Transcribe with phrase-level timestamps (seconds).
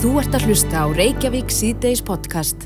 [0.00, 2.62] Þú ert að hlusta á Reykjavík síðdeis podcast.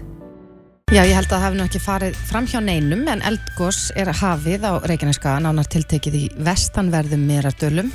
[0.94, 4.06] Já, ég held að það hafi nú ekki farið fram hjá neinum en eldgós er
[4.14, 7.90] hafið á Reykjaneska nánar tiltekið í vestanverðum meradölum.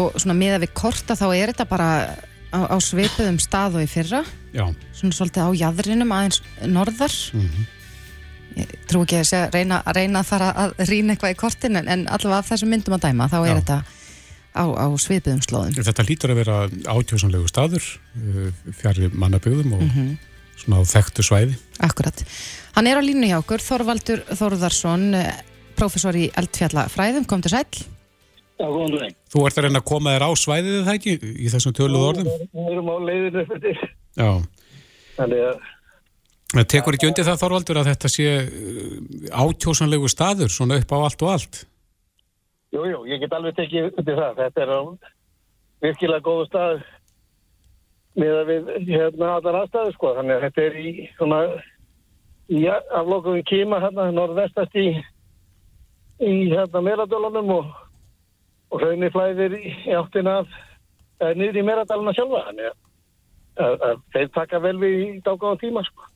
[0.00, 1.90] Og svona miða við korta þá er þetta bara
[2.48, 4.22] á, á svipuðum stað og í fyrra.
[4.56, 4.64] Já,
[4.96, 7.18] svona svolítið á jæðrinum aðeins norðar.
[8.56, 11.76] Ég trú ekki að segja, reyna, að reyna að fara að rýna eitthvað í kortin
[11.76, 13.58] en, en allavega af þessum myndum að dæma þá er Já.
[13.60, 13.80] þetta
[14.56, 16.56] á, á svipuðum slóðum þetta lítur að vera
[16.96, 18.48] átjósanlegu staður uh,
[18.80, 20.16] fjari mannabygðum og Mhm.
[20.56, 21.56] svona á þekktu svæði.
[21.84, 22.22] Akkurat.
[22.74, 25.42] Hann er á línu hjá okkur, Þorvaldur Þórðarsson, eh,
[25.76, 27.84] prófessor í eldfjallafræðum, kom til sæll.
[28.56, 29.14] Já, góðan daginn.
[29.28, 31.12] Þú ert að reyna að koma þér á svæðið það ekki
[31.44, 32.30] í þessum töluð orðum?
[32.56, 33.76] Við erum á leiðinu upp til.
[34.16, 34.30] Já.
[35.18, 35.58] Þannig að,
[36.56, 38.26] Það tekur ekki undir það Þorvaldur að þetta sé
[39.34, 41.64] átjósanlegu staður svona upp á allt og allt.
[42.76, 44.40] Jú, jú, ég get alveg tekið undir það.
[44.42, 44.80] Þetta er á
[45.84, 46.84] virkilega góðu stað
[48.16, 50.12] með að við hérna allar aðstæðu, sko.
[50.18, 51.40] Þannig að þetta er í svona,
[52.52, 54.88] í aflokuðum kýma hérna, norðvestast í,
[56.24, 57.70] í hérna meradölunum og,
[58.72, 60.58] og hraunni flæðir í, áttina af,
[61.20, 62.44] eða niður í meradaluna sjálfa.
[62.50, 62.76] Þannig að,
[63.66, 66.12] að, að þeir taka vel við í dágáðan tíma, sko.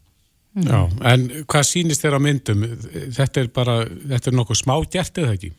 [0.50, 2.62] Já, en hvað sýnist þér á myndum?
[3.14, 5.52] Þetta er bara, þetta er nokkuð smá gert eða ekki?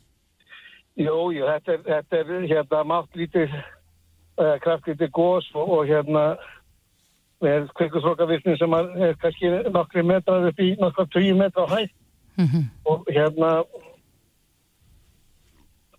[1.00, 3.54] Jú, jú, þetta er, þetta er hérna máttlítið,
[4.42, 6.26] uh, kraftlítið gós og, og hérna
[7.42, 11.90] með kvikuslokavirknin sem er kannski nokkri metrar upp í nokkra 20 metra á hæð
[12.38, 12.62] Mhm.
[12.88, 13.50] og hérna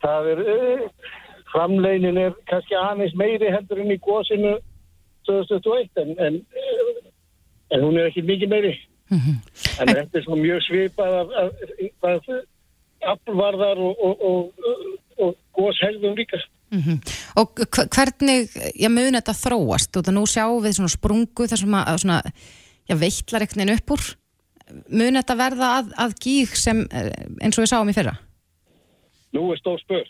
[0.02, 0.86] það er uh,
[1.52, 4.54] framleinin er kannski aðeins meiri heldur en í gósinu
[5.28, 6.38] 2021 en, en,
[7.70, 8.72] en hún er ekki mikið meiri
[9.12, 9.34] Mhm.
[9.82, 11.50] en þetta er svona mjög svipað af, af,
[11.82, 12.44] af, af
[13.12, 17.02] aflvarðar og, og, og, og, og góshegðum líka Mhm.
[17.36, 18.48] Og hv- hvernig,
[18.80, 19.92] já, mun þetta þróast?
[19.98, 22.16] Og það nú sjáum við svona sprungu þar sem að svona,
[22.88, 24.06] já, veitlar einhvern veginn upp úr.
[24.88, 27.10] Mun þetta verða að, að gíg sem, eh,
[27.44, 28.14] eins og við sáum í fyrra?
[29.36, 30.08] Nú er stór spurt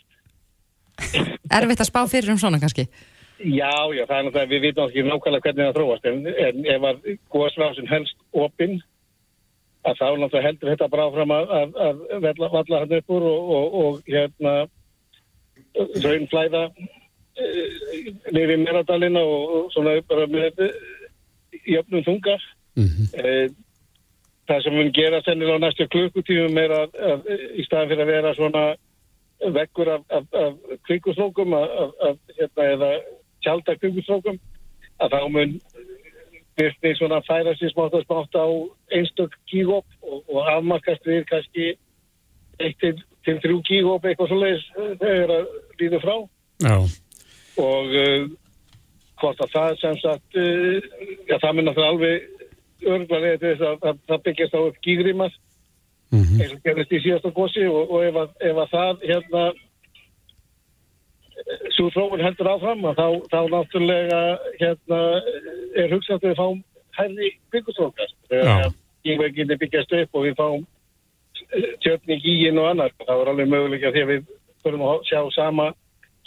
[1.57, 2.87] Erfitt að spá fyrir um svona kannski?
[3.43, 6.87] Já, já, það er náttúrulega, við vitum ekki nákvæmlega hvernig það þróast en, en ef
[6.93, 8.77] að góðsvásin helst opinn
[9.83, 13.27] að þá náttúrulega heldur þetta bara áfram að, að, að valla, valla hann upp úr
[13.29, 14.53] og, og, og hérna
[16.03, 16.63] raunflæða
[18.31, 20.81] niður í meradalina og, og svona bara með eh,
[21.75, 22.39] jöfnum þunga.
[22.77, 23.49] Mm Eh,
[24.47, 28.11] það sem mun gera sennilega á næstu klukkutífum er að, að í staðan fyrir að
[28.11, 28.63] vera svona
[29.55, 30.53] vekkur af, af, af
[32.07, 32.89] að, hérna, eða
[33.43, 34.39] tjálta kvikusrókum
[34.99, 35.55] að þá mun
[36.57, 38.47] virkni svona færa sér smátt og smátt á
[38.95, 41.73] einstök kígóp og, og afmarkast við kannski
[42.59, 45.47] eitt til, til þrjú kígóp eitthvað svoleiðis eh, þegar að
[45.81, 46.15] líður frá.
[46.63, 46.75] Já,
[47.63, 48.27] og uh,
[49.21, 50.77] hvort að það sem sagt uh,
[51.29, 52.29] já það mun náttúrulega alveg
[52.83, 55.33] örgulega til þess að, að það byggjast á upp gígrímar
[56.13, 59.43] mm eins og gerist í síðasta gósi og, og ef, að, ef að það hérna
[61.75, 64.21] svo þróun heldur áfram þá, þá náttúrulega
[64.61, 65.01] hérna
[65.79, 66.63] er hugsað að við fáum
[66.97, 68.73] herri byggustrókast þegar
[69.03, 70.65] gígveginni byggjast upp og við fáum
[71.83, 74.27] tjötni gígin og annar þá er alveg möguleika því að við
[74.63, 75.71] förum að sjá sama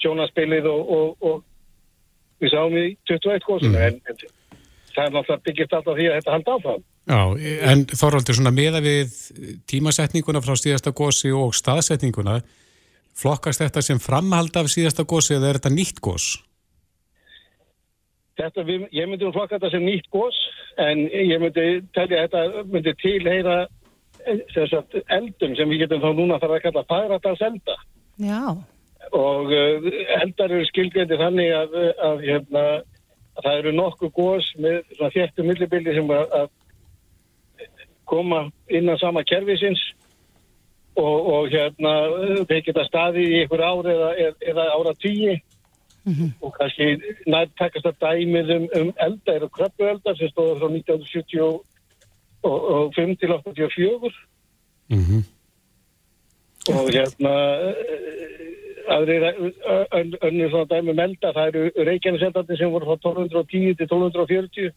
[0.03, 4.21] sjónaspilið og, og, og við sáum í 21 gósinu en, en
[4.97, 6.85] það er náttúrulega byggjast alltaf því að þetta halda áfram.
[7.07, 7.21] Já,
[7.71, 9.15] en Þorvaldur, svona meða við
[9.71, 12.41] tímasetninguna frá síðasta gósi og staðsetninguna,
[13.17, 16.29] flokkast þetta sem framhald af síðasta gósi eða er þetta nýtt gós?
[18.37, 20.37] Þetta, við, ég myndi nú flokka þetta sem nýtt gós
[20.83, 21.67] en ég myndi
[21.97, 23.59] telja að þetta myndi tilheyra
[24.27, 27.79] eh, sem sagt, eldum sem við getum þá núna þarf að kalla fagratans elda
[28.21, 28.43] Já.
[29.17, 29.89] og uh,
[30.21, 31.79] eldar eru skilgrendi þannig að,
[32.11, 32.67] að, hérna,
[33.37, 37.67] að það eru nokkuð gós með svona þéttu millibildi sem að, að
[38.07, 39.81] koma innan sama kerfisins
[40.97, 41.93] og, og hérna
[42.49, 45.33] þeir geta staði í ykkur ár eða, eða ára tíi
[46.41, 46.87] og kannski
[47.27, 54.13] nærtakast að dæmið um, um elda eru krabbueldar sem stóður frá 1975 til 84
[54.89, 55.25] Mm
[56.67, 57.33] og hérna
[59.99, 64.71] ön- önnur svona dæmi melda það eru reykjarniseldandi sem voru frá 1210 til 1240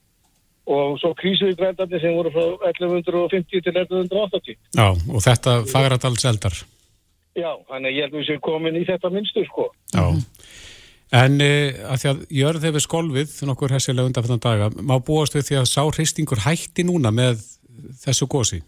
[0.69, 6.57] og svo krísuðgrændandi sem voru frá 1150 til 1180 Já, og þetta fagradals eldar.
[7.35, 10.05] já, þannig að ég held að við séum komin í þetta minnstur sko Já.
[11.19, 15.47] En e, að því að jörð hefur skolvið nokkur hessilega undanfættan daga, má búast við
[15.47, 17.41] því að sá hristingur hætti núna með
[18.03, 18.59] þessu gósi?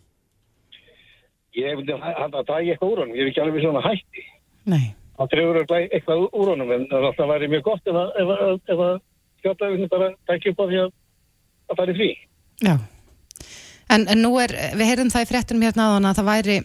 [1.57, 4.25] ég að hann að dragi eitthvað úr honum ég er ekki alveg svona hætti
[4.71, 4.93] Nei.
[5.19, 8.83] hann trefur eitthvað úr honum en það væri mjög gott ef að, ef að, ef
[8.87, 8.93] að
[9.43, 10.93] þjóttaðurinn bara tækja upp á því að,
[11.71, 12.11] að fara í frí.
[12.61, 12.75] Já.
[13.91, 16.57] En, en nú er, við heyrðum það í fréttunum hérna aðan að það væri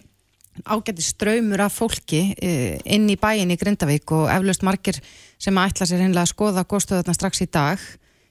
[0.65, 4.99] ágætti ströymur af fólki eh, inn í bæin í Grindavík og eflaust margir
[5.43, 7.83] sem að ætla sér hinnlega að skoða góðstöðuna strax í dag.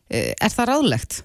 [0.09, 1.23] Eh, Er það ráðlegt?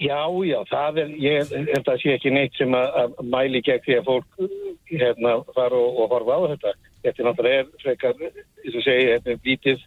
[0.00, 3.84] Já, já, það er, ég held að sé ekki neitt sem að, að mæli gegn
[3.84, 4.42] því að fólk
[4.90, 6.72] hérna fara og, og horfa á þetta.
[7.00, 8.24] Þetta er náttúrulega frekar,
[8.60, 9.86] eins og segi, þetta er vítið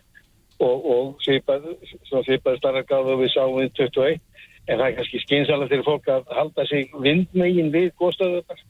[0.60, 1.70] og, og svipað,
[2.10, 4.20] svipað starra gáðu við sáum við 21,
[4.68, 8.62] en það er kannski skynsalega fyrir fólk að halda sig vindmegin við góðstöðunar.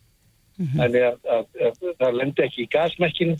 [0.77, 3.38] Þannig að, að, að það lendi ekki í gasmekkinu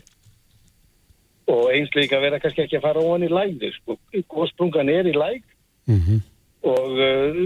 [1.54, 3.70] og eins líka vera kannski ekki að fara ofan í lægðu.
[3.76, 3.98] Sko.
[4.32, 5.42] Góðsprungan er í læg
[5.84, 6.22] Mm
[6.64, 7.40] og uh,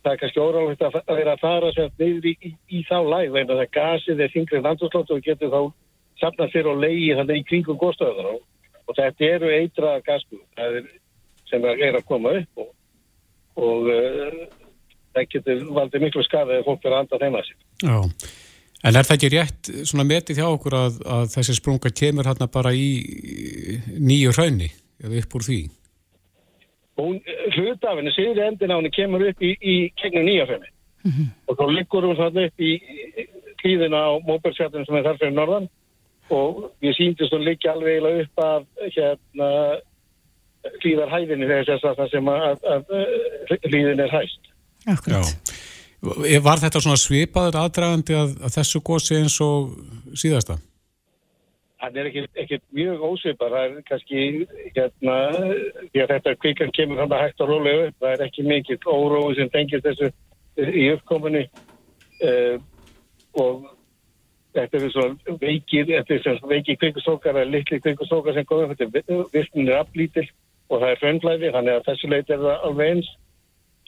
[0.00, 2.98] það er kannski órálegt að að vera að fara sér niður í, í, í þá
[3.02, 5.60] læg vegna það gasið er þingri landslótt og getur þá
[6.22, 8.44] safnað sér og leiði þannig í kringum góðstöðunar og,
[8.90, 10.42] og þetta eru eitra gasbúð
[11.50, 12.70] sem er að koma upp og,
[13.60, 14.38] og uh,
[15.14, 17.58] það getur valdið miklu skafið ef fólk verður að anda þeim að sér.
[17.86, 17.98] Já,
[18.84, 22.50] en er það ekki rétt svona metið hjá okkur að, að þessi sprunga kemur hérna
[22.52, 22.88] bara í
[23.98, 24.70] nýju hraunni
[25.00, 25.60] eða upp úr því?
[27.00, 27.20] Hún,
[27.56, 30.74] hlutafinu, síðri endin á henni kemur upp í, í kegnu nýjafemi
[31.48, 32.74] og þá liggur hún þarna upp í
[33.60, 35.68] klíðina á móbergsfjallinu sem er þar fyrir norðan
[36.34, 39.50] og við síndist hún liggja alveg eiginlega upp af hérna
[40.80, 42.94] klíðarhæðinu þegar þess að sem að, að,
[43.50, 44.50] að klíðin er hæst.
[44.88, 45.30] Akkurat.
[45.30, 45.60] Já.
[46.00, 49.74] Var þetta svona svipaður aðdragandi að, að þessu gósi eins og
[50.16, 50.56] síðasta?
[51.80, 54.22] Það er ekki, ekki mjög ósvipar, það er kannski
[54.76, 55.16] hérna,
[55.92, 58.88] því að þetta kvikan kemur hann að hægt og rólega upp, það er ekki mikið
[58.88, 60.10] órói sem tengist þessu
[60.60, 61.46] í uppkominni
[62.28, 62.56] uh,
[63.40, 63.68] og
[64.56, 68.86] þetta er svona veikir, þetta er svona veikir kvikustókar eða litli kvikustókar sem góðum, þetta
[68.86, 70.26] er virknin er aflítil
[70.70, 73.12] og það er fröndlæði, þannig að þessu leit er það alveg eins.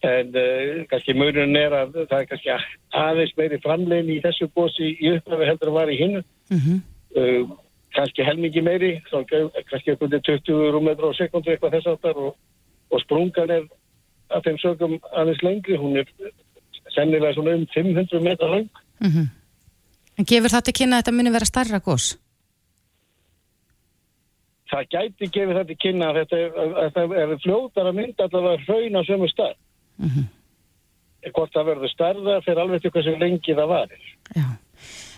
[0.03, 2.55] En uh, kannski mörgurinn er að það er kannski
[2.99, 6.81] aðeins meiri framlegin í þessu gósi í upphafi heldur að var í hinnu Mm
[7.17, 7.53] uh,
[7.97, 9.27] kannski helmingi meiri, svona,
[9.69, 12.33] kannski eitthvað 20 rúmetrar á sekundu eitthvað þess aftar og,
[12.93, 13.67] og sprungan er
[14.33, 16.09] að þeim sögum aðeins lengri, hún er
[16.95, 18.69] sennilega svona um 500 metrar lang.
[20.19, 22.13] En gefur það til kynna að þetta muni vera starra gós?
[24.73, 28.97] Það gæti gefið þetta til kynna að þetta er, er fljótar að mynda allavega hraun
[28.97, 29.57] á sömu stað.
[31.33, 34.07] Hvort það verður starða fyrir alveg til hversu lengi það varir.
[34.35, 34.47] Já.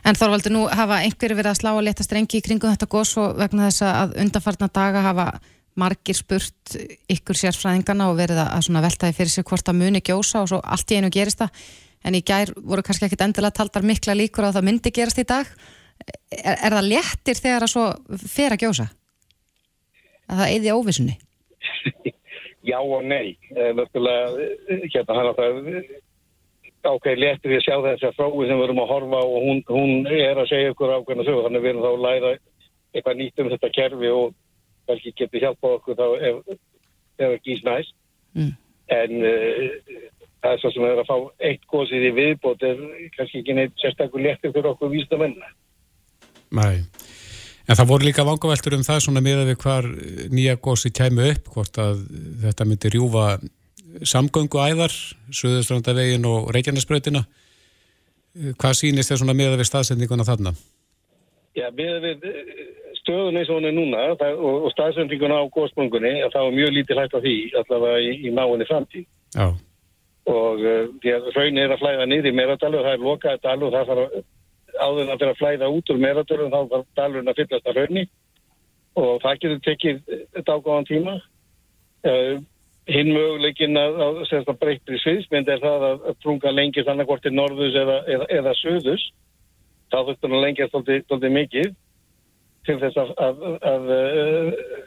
[0.05, 3.14] En Þorvaldur, nú hafa einhverju verið að slá að leta strengi í kringum þetta gós
[3.23, 5.29] og vegna þess að undarfarna daga hafa
[5.81, 6.76] margir spurt
[7.11, 10.93] ykkur sérfræðingana og verið að veltaði fyrir sig hvort það muni gjósa og svo allt
[10.93, 11.64] í einu gerist það.
[12.05, 15.21] En í gær voru kannski ekkit endilega taldar mikla líkur á að það myndi gerast
[15.23, 15.51] í dag.
[16.35, 17.85] Er, er það léttir þegar að svo
[18.29, 18.89] fer að gjósa?
[20.29, 21.15] Að það eyði óvissunni?
[22.71, 23.37] Já og nei.
[23.53, 25.59] Eh, Náttúrulega, eh, hérna hann að það
[26.85, 29.61] ákveði léttir við að sjá þess að frói sem við erum að horfa og hún,
[29.73, 32.33] hún er að segja ykkur ákveðna sögur þannig við erum þá að læra
[32.95, 34.35] eitthvað nýtt um þetta kerfi og
[34.89, 36.59] kannski getur hjálpað okkur þá ef,
[37.17, 37.95] ef það gís næst
[38.35, 38.49] Mm.
[38.91, 39.84] en uh,
[40.44, 41.17] það er svo sem er að fá
[41.49, 42.81] eitt gósið í viðbót er
[43.17, 45.38] kannski ekki neitt sérstaklega léttir fyrir okkur vísdamenn
[46.55, 46.85] Nei.
[47.64, 49.88] En það voru líka vangaveltur um það svona miða við hvar
[50.35, 52.05] nýja gósi kæmu upp, hvort að
[52.44, 53.28] þetta myndi rjúfa
[54.04, 54.92] samgöngu æðar,
[55.33, 57.25] Suðustrandavegin og Reykjanesbrautina.
[58.61, 60.52] Hvað sýnist þér svona miða við staðsendinguna þarna?
[61.54, 62.25] Já, við, við
[63.04, 66.75] stöðun eins og hún er núna það, og, og staðsendinguna á góðsprungunni þá er mjög
[66.78, 69.04] lítið hægt á því allavega í, í náinni framtíð
[69.35, 69.47] Já.
[70.31, 73.43] Og uh, því að raun er að flæða niður í Meradal og það er lokað
[73.45, 74.16] dal og það þarf
[74.75, 77.78] áður að vera að flæða út úr Meradal og þá var dalurinn að fyllast að
[77.81, 78.04] raunni
[78.95, 80.02] og það getur tekið
[80.47, 81.14] dágáðan tíma.
[82.04, 82.43] Uh,
[82.90, 87.76] hinn möguleikin að, að, að, breytri sviðsmynd er það að, trunga lengist annarkvort til norðus
[87.81, 89.07] eða, eða, eða söðus
[89.93, 91.71] þá þurftur að lengja stoltið mikið
[92.64, 93.40] til þess að,
[93.71, 93.88] að,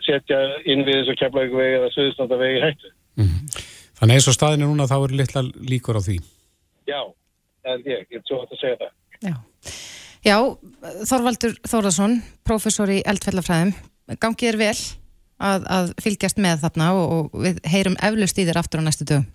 [0.05, 2.93] setja inn við þessu keflaugvegi eða söðustandavegi hættu.
[3.97, 6.17] Þannig eins og staðinu núna þá eru litla líkur á því.
[6.87, 7.01] Já,
[7.65, 8.93] er ég, ég er svo hægt að segja það.
[9.25, 9.35] Já.
[10.27, 10.37] Já,
[11.07, 13.73] Þorvaldur Þórðarsson, prófessor í eldfellafræðum,
[14.21, 14.77] gangið er vel
[15.39, 19.07] að, að fylgjast með þarna og, og við heyrum eflust í þér aftur á næstu
[19.07, 19.27] dögum.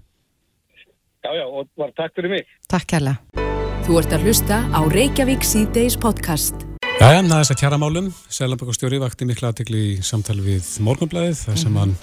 [1.23, 2.53] Já, já, og var takk fyrir mig.
[2.71, 3.49] Takk kærlega.
[3.87, 6.67] Þú ert að hlusta á Reykjavík C-Days podcast.
[6.99, 8.11] Jæja, það er þess að kjaramálum.
[8.31, 11.95] Sælambakastjóri vakti mikla aðtekli í samtali við morgunblæðið þar sem hann,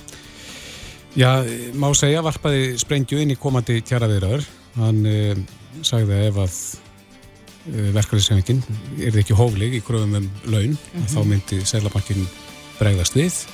[1.18, 1.30] já,
[1.80, 4.46] má segja, varpaði sprengju inn í komandi kjaraviðraður.
[4.80, 5.34] Hann uh,
[5.86, 8.62] sagði að ef að uh, verkefliðsefingin
[9.08, 10.76] er ekki hófleg í kröfum um laun,
[11.10, 12.28] þá myndi Sælabankin
[12.80, 13.46] bregðast við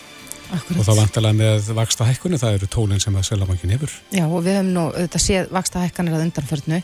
[0.53, 0.77] Akkurat.
[0.77, 3.93] og þá vantalega með vaksta hækkunni, það eru tólinn sem að Sælabankin hefur.
[4.13, 6.81] Já, og við höfum nú auðvitað séð vaksta hækkanir að undanförnu,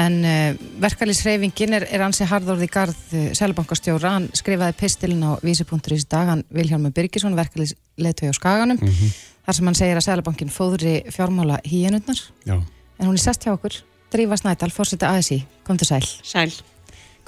[0.00, 6.08] en uh, verkalýsreifingin er, er ansi harðorði garð uh, Sælabankastjóra, hann skrifaði pistilin á vísi.is
[6.08, 9.12] dag, hann Vilhjálmur Birgisson, verkalýsleitögi á Skaganum, Mm
[9.46, 12.56] þar sem hann segir að Sælabankin fóðri fjármála Já.
[12.98, 13.82] en hún er sest hjá okkur,
[14.12, 16.04] Drífa Snædal, fórseti ASI, kom til sæl.
[16.22, 16.52] Sæl.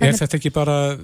[0.01, 0.97] Er þetta ekki bara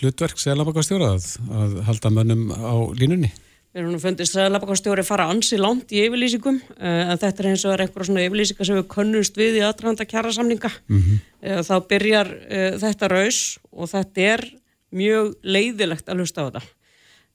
[0.00, 3.30] hlutverk Sælabankastjóra að, að halda mönnum á línunni?
[3.72, 7.62] Við erum fundist að Labakastjóri fara ansi langt í yfirlýsingum uh, en þetta er eins
[7.64, 10.68] og er einhverja svona yfirlýsingar sem við könnumst við í aðranda kjara samninga.
[10.92, 11.22] Mm -hmm.
[11.46, 13.38] uh, þá byrjar uh, þetta raus
[13.72, 14.44] og þetta er
[14.92, 16.62] mjög leiðilegt að hlusta á þetta.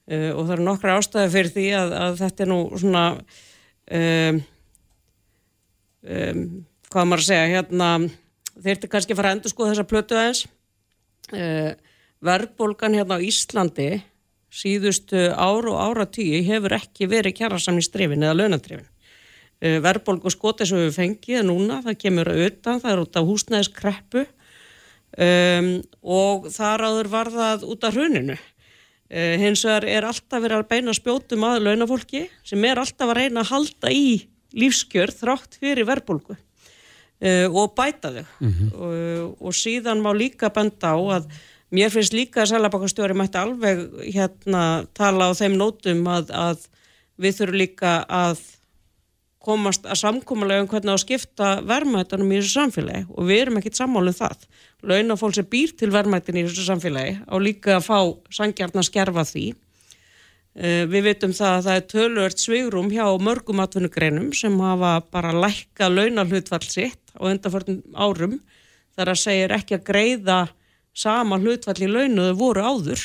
[0.08, 3.02] Uh, og það eru nokkra ástæði fyrir því að, að þetta er nú svona
[3.92, 4.38] um,
[6.08, 6.40] um,
[6.88, 7.88] hvað maður að segja hérna,
[8.56, 10.42] þeir eru kannski að fara að endur skoða þessa plötu aðeins.
[11.28, 11.70] Uh,
[12.24, 13.90] verðbólgan hérna á Íslandi
[14.48, 18.88] síðustu ár og ára tíu hefur ekki verið kjærasamningsdrifin eða launatrifin.
[19.60, 24.28] Uh, verðbólgu skoti sem við fengið núna, það kemur auðvitað, það er út af húsnæðiskreppu.
[25.18, 28.36] Um, og þar áður var það út af hruninu
[29.08, 33.40] hins vegar er alltaf verið að beina spjótum að launafólki sem er alltaf að reyna
[33.40, 34.08] að halda í
[34.56, 38.24] lífskjör þrátt fyrir verðbólgu uh, og bæta þau.
[38.48, 41.30] Og, og síðan má líka benda á að
[41.74, 44.62] mér finnst líka að Sælabakastjóri mætti alveg hérna
[44.96, 46.68] tala á þeim nótum að, að
[47.20, 48.44] við þurfum líka að
[49.48, 53.60] komast að samkómulega um hvernig á að skipta verðmættanum í þessu samfélagi og við erum
[53.60, 54.44] ekkit sammálum það.
[54.90, 57.98] Launafólk sem býr til verðmættin í þessu samfélagi á líka að fá
[58.38, 59.46] sangjarn að skerfa því.
[60.58, 65.34] Uh, við veitum það að það er tölvört svigrum hjá mörgum atvinnugreinum sem hafa bara
[65.36, 68.40] lækka launalhutfall sitt á undanförnum árum
[68.98, 70.38] þar að segja ekki að greiða
[70.98, 73.04] sama hlutfall í launuðu voru áður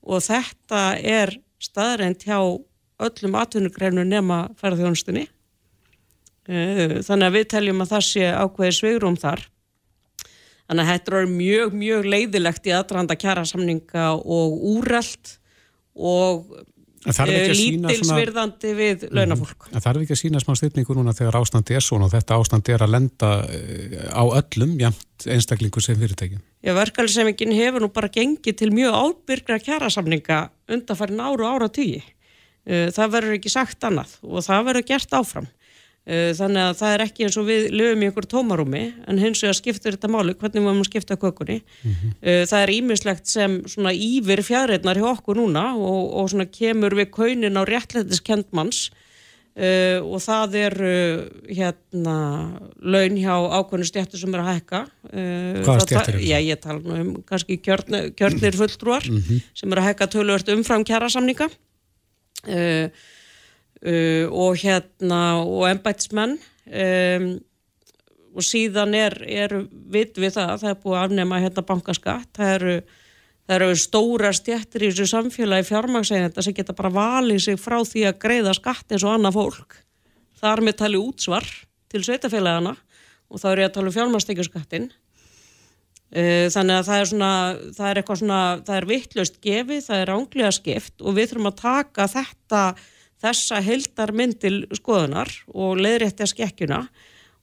[0.00, 2.40] og þetta er staðrænt hjá
[3.00, 5.26] öllum atvinnugreinum nema ferðarþjónustunni.
[6.48, 9.44] Uh, Þannig að við teljum að það sé ákveði svigrum þar.
[10.70, 15.32] Þannig að þetta er mjög, mjög leiðilegt í aðranda kjara samninga og úrelt
[15.98, 16.52] og
[17.02, 19.66] svona- lítilsvirðandi við launafólk.
[19.72, 22.74] En þarf ekki að sína smá styrningu núna þegar ástandi er svona og þetta ástandi
[22.76, 26.40] er að lenda eh, á öllum, jæmt einstaklingu sem fyrirtækjum.
[26.62, 32.02] Já, verkefælisefingin hefur nú bara gengið til mjög ábyrgra kjærasamninga undanfærin áru og ára tíu.
[32.68, 35.46] Það verður ekki sagt annað og það verður gert áfram.
[36.08, 39.42] Uh, Þannig að það er ekki eins og við lögum í einhver tómarúmi en hins
[39.44, 41.58] vegar skiptur þetta máli hvernig við máum skipta kökunni.
[41.84, 46.96] Uh, Það er ímislegt sem svona yfir fjæðreitnar hjá okkur núna og, og svona kemur
[46.96, 48.88] við kaunin á réttlætiskendmanns
[49.60, 52.16] uh, og það er uh, hérna
[52.80, 54.82] laun hjá ákveðinu stjættu sem er að hækka.
[55.12, 56.26] Uh, Hvaða stéttir eru það?
[56.32, 60.88] Já, ég tala nú um kannski kjörn, kjörnir fulltrúar sem eru að hækka tölvört umfram
[60.88, 61.52] kjærasamninga.
[62.48, 62.88] Uh,
[63.86, 67.28] uh, og hérna og embætismenn um,
[68.30, 69.56] og síðan er, er
[69.90, 72.74] vit við það, það er búið að afnema hérna bankaskatt, það eru
[73.50, 78.04] það eru stóra stjættir í þessu samfélagi fjármagsegenda sem geta bara valið sig frá því
[78.06, 79.80] að greiða skatt eins og annað fólk.
[80.38, 81.48] Þar með tali útsvar
[81.90, 82.76] til sveitafélagana
[83.30, 84.86] og þá er ég að tala um fjármagstekjuskattin
[86.10, 87.32] Eh, Þannig að það er svona,
[87.76, 91.50] það er eitthvað svona, það er vittlust gefið, það er ánglega skipt og við þurfum
[91.50, 92.62] að taka þetta,
[93.20, 96.80] þessa heildarmynd til skoðunar og leiðrétti að skekkjuna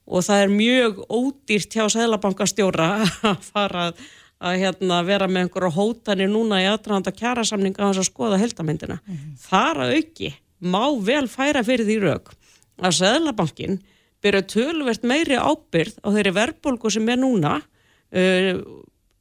[0.08, 2.88] og það er mjög ódýrt hjá Sæðlabankastjóra
[3.32, 8.40] að fara að, hérna, vera með einhverja hótanir núna í aðdraðanda kjærasamninga að að skoða
[8.40, 8.98] heildarmyndina.
[9.42, 12.32] Þar að auki má vel færa fyrir því rauk
[12.78, 13.80] að Sæðlabankin
[14.22, 18.52] byrja tölvert meiri ábyrð á þeirri verðbólgu sem er núna uh,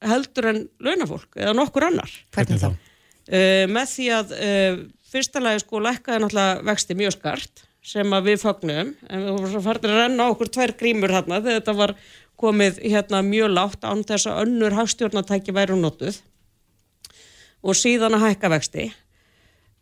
[0.08, 2.70] heldur en launafólk eða nokkur annar Hvernig þá?
[2.72, 8.42] uh, með því að uh, fyrsta lagi sko lækkaði náttúrulega vexti mjög skart sem við
[8.42, 11.94] fagnum en við farnir að renna okkur tvær grímur hérna þegar þetta var
[12.38, 16.20] komið hérna mjög lágt án þess að önnur hagstjórnatæki væru notuð.
[17.66, 18.92] Og síðan að hækka vexti.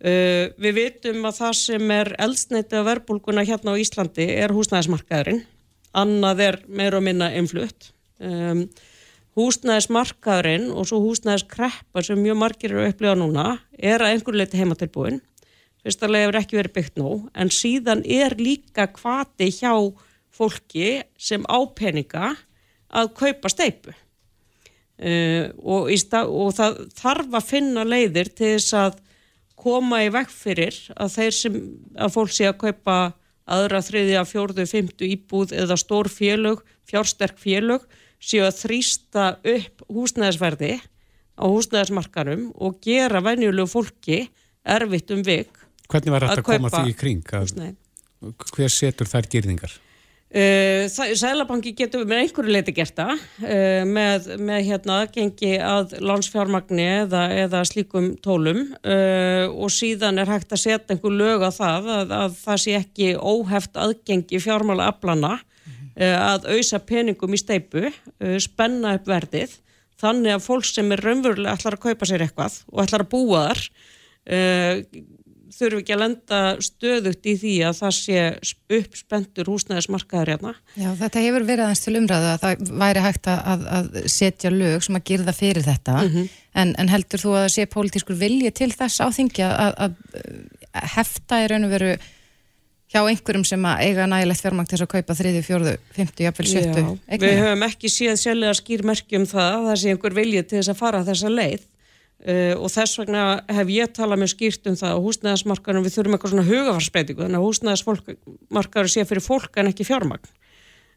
[0.06, 5.44] Uh, við vitum að það sem er eldsneiti af verbulguna hérna á Íslandi er húsnæðismarkaðurinn.
[5.96, 7.90] Annað er meira og minna influtt
[8.20, 8.66] um,
[9.36, 14.62] húsnæðismarkaðurinn og svo húsnæðiskreppa sem mjög margir eru að upplifa núna er að einhverju leiti
[14.62, 15.20] heimatilbúin.
[15.84, 19.74] Fyrstulega hefur ekki verið byggt nóg en síðan er líka kvati hjá
[20.36, 22.32] fólki sem á peninga
[22.96, 28.78] að kaupa steipu uh, og, í stað, og það þarf að finna leiðir til þess
[28.80, 29.02] að
[29.60, 31.60] koma í vekk fyrir að þeir sem
[31.96, 32.98] að fólk sé að kaupa
[33.46, 37.86] aðra þriðja, fjórðu, fymtu íbúð eða stór félög, fjársterk félög
[38.26, 40.74] séu að þrýsta upp húsnæðisverði
[41.36, 44.26] á húsnæðismarkanum og gera venjulegu fólki
[44.66, 47.34] erfitt um vik Hvernig var þetta að að koma því í kring?
[47.38, 47.74] Að,
[48.56, 49.82] hver setur þær gyrðingar?
[50.36, 53.14] Uh, Sælabanki getur með einhverju leiti gert það
[53.46, 60.34] uh, með, með hérna aðgengi að landsfjármagni eða, eða slíkum tólum uh, og síðan er
[60.34, 64.90] hægt að setja einhver lög á það að, að það sé ekki óheft aðgengi fjármála
[64.92, 65.38] aflana
[65.96, 67.88] að auðsa peningum í steipu,
[68.44, 69.54] spenna upp verðið
[70.02, 73.44] þannig að fólk sem er raunverulega ætlar að kaupa sér eitthvað og ætlar að búa
[73.46, 73.62] þar
[75.56, 78.24] þurfi ekki að lenda stöðugt í því að það sé
[78.78, 80.54] uppspendur húsnæðismarkaður hérna.
[80.76, 84.86] Já, þetta hefur verið aðeins til umræðu að það væri hægt að, að setja lög
[84.86, 88.72] sem að gerða fyrir þetta en, en heldur þú að það sé pólitískur vilji til
[88.74, 91.94] þess áþingja að, að hefta í raun og veru
[92.96, 96.48] hjá einhverjum sem að eiga nægilegt fjármang til þess að kaupa þriði, fjórðu, fymtu, jafnvel
[96.48, 96.84] sjöttu.
[97.20, 100.72] Við höfum ekki síðan sérlega skýrmerki um það að það sé einhver vilji til þess
[100.72, 101.66] að fara þessa leið.
[102.26, 106.16] Uh, og þess vegna hef ég talað með skýrt um það að húsnæðismarkaðum við þurfum
[106.16, 110.32] eitthvað svona hugafarsbreytingu þannig að húsnæðismarkaður sé fyrir fólk en ekki fjármagn.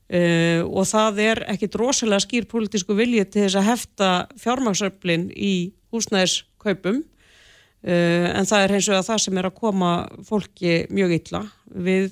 [0.08, 5.74] Uh, og það er ekki drosalega skýr politísku vilji til þess að hefta fjármagsöflin í
[5.92, 7.02] húsnæðiskaupum.
[7.84, 8.76] Uh, en það er
[11.68, 12.10] að við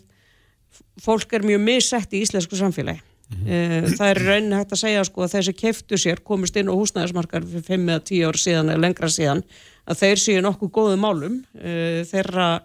[1.03, 3.03] fólk er mjög missett í íslensku samfélagi.
[3.27, 3.95] Mm -hmm.
[3.99, 7.43] það er raunin hægt að segja sko, að þessi keftu sér komist inn á húsnæðismarkar
[7.43, 9.43] fyrir 5 eða 10 ár síðan eða lengra síðan
[9.87, 11.41] að þeir séu nokkuð góðu málum.
[11.59, 12.63] Eh, þeirra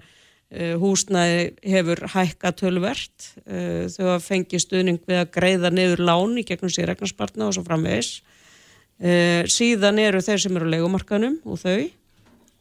[0.52, 3.34] eh, húsnæði hefur hækka tölvert
[3.98, 7.64] þau hafa fengið stuðning við að greiða niður lán í gegnum sér regnarspartna og svo
[7.66, 8.22] framvegis.
[9.50, 11.90] Síðan eru þeir sem eru á legumarkanum og þau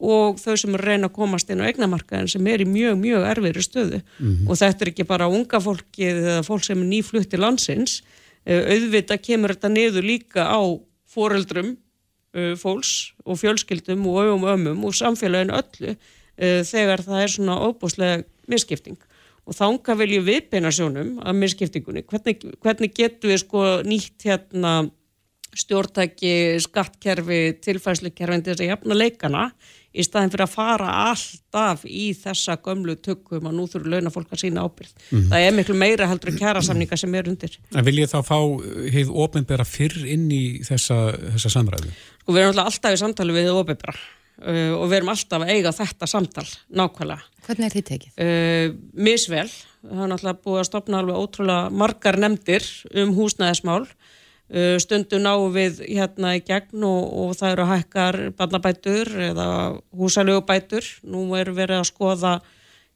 [0.01, 3.27] og þau sem eru reyna að komast inn á eignamarkaðin sem er í mjög, mjög
[3.29, 4.01] erfiðri stöðu.
[4.01, 4.49] Mm -hmm.
[4.49, 8.01] og þetta er ekki bara unga fólki eða fólk sem er nýflutt í landsins.
[8.47, 10.61] Auðvitað kemur þetta niður líka á
[11.05, 11.77] foreldrum
[12.57, 15.97] fólks og fjölskyldum og öfum ömum og samfélaginu öllu
[16.65, 18.99] þegar það er svona óbúslega misskipting.
[19.45, 22.05] Og þánga viljum við beina sjónum af misskiptingunni.
[22.07, 24.91] Hvernig, hvernig getur við sko nýtt hérna
[25.57, 29.45] stjórntæki, skattkerfi, tilfæslukerfi til þess að jafna leikana
[29.91, 34.43] í staðin fyrir að fara alltaf í þessa gömlu tökum að nú þurfur launafólk að
[34.45, 34.93] sína ábyrð.
[34.93, 35.29] Mm -hmm.
[35.33, 37.59] Það er miklu meira heldur en kjærasamninga sem er undir.
[37.75, 38.39] En vil ég þá fá
[38.95, 41.91] heið ofinbera fyrr inn í þessa, þessa samræðu?
[42.23, 45.51] Sko við erum alltaf í samtali við heið ofinbera uh, og við erum alltaf að
[45.51, 47.23] eiga þetta samtal nákvæmlega.
[47.47, 48.13] Hvernig er þið tekið?
[48.15, 49.51] Uh, misvel.
[49.81, 53.87] Það er náttúrulega búið að stopna alveg ótrúlega margar nefndir um húsnæðismál
[54.83, 59.51] stundu náum við hérna í gegn og, og það eru hækkar barnabætur eða
[59.95, 62.33] húsalögubætur nú er verið að skoða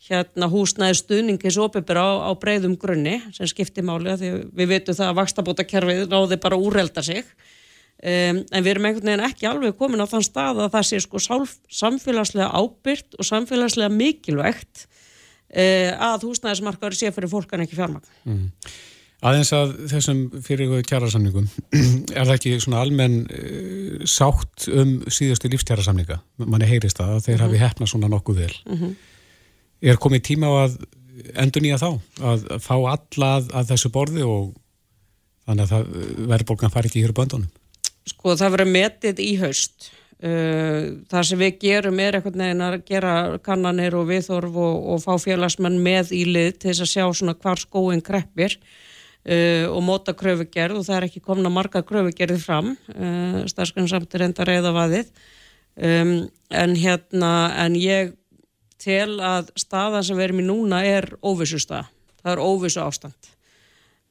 [0.05, 4.99] hérna húsnæði stuðningis opibur á, á breyðum grunni sem skiptir máli að því við veitum
[4.99, 7.23] það að vakstabótakerfið ráði bara úrelda sig.
[8.05, 10.99] Um, en við erum einhvern veginn ekki alveg komin á þann stað að það sé
[11.01, 17.79] sko sálf, samfélagslega ábyrgt og samfélagslega mikilvægt uh, að húsnæðismarkaður sé fyrir fólk en ekki
[17.79, 18.11] fjármagn.
[18.27, 18.51] Mm.
[19.25, 21.47] Aðeins að þessum fyrir kjærasamningum,
[22.19, 26.19] er það ekki svona almenn uh, sátt um síðustu lífstjærasamninga?
[26.45, 27.47] Manni heyrist það að þeir mm -hmm.
[27.47, 28.53] hafi hefnað svona nokkuð vel.
[28.69, 28.93] Mm -hmm.
[29.85, 30.77] Er komið tíma á að
[31.41, 31.91] endur nýja þá?
[32.21, 34.55] Að fá alla að, að þessu borði og
[35.47, 35.85] þannig að
[36.29, 37.51] verðbólgan fari ekki í hér böndunum?
[38.05, 39.91] Sko það verður metið í haust.
[40.25, 45.01] Uh, það sem við gerum er eitthvað neginn að gera kannanir og viðþorf og, og
[45.03, 48.61] fá félagsmenn með í lið til þess að sjá svona hvar skóin kreppir
[49.25, 52.75] Uh, og móta kröfugerð og það er ekki komna marga kröfugerði fram.
[52.93, 55.09] Uh, starfsgrunn samt er enda reyðavaðið
[55.77, 56.13] um,
[56.51, 57.33] en hérna
[57.65, 58.13] en ég
[58.83, 61.89] tel að staðan sem við erum í núna er óvissu stað,
[62.23, 63.31] það er óvissu ástand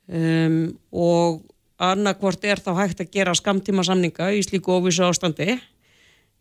[0.07, 0.57] um,
[0.91, 1.43] og
[1.83, 5.57] annarkvort er þá hægt að gera skamtíma samninga í slíku óvissu ástandi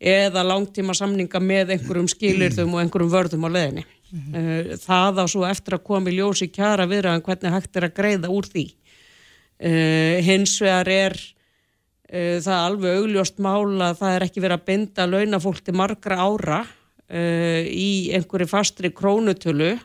[0.02, 4.76] eða langtíma samninga með einhverjum skilirðum og einhverjum vörðum á leðinni Mm -hmm.
[4.76, 8.28] það á svo eftir að koma í ljósi kjara viðraðan hvernig hægt er að greiða
[8.28, 14.42] úr því uh, hins vegar er uh, það alveg augljóst mála að það er ekki
[14.44, 19.78] verið að binda launafólk til margra ára uh, í einhverju fastri krónutölu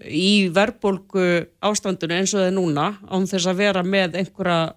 [0.00, 1.28] í verðbólgu
[1.60, 4.72] ástandinu eins og það er núna án þess að vera með einhverja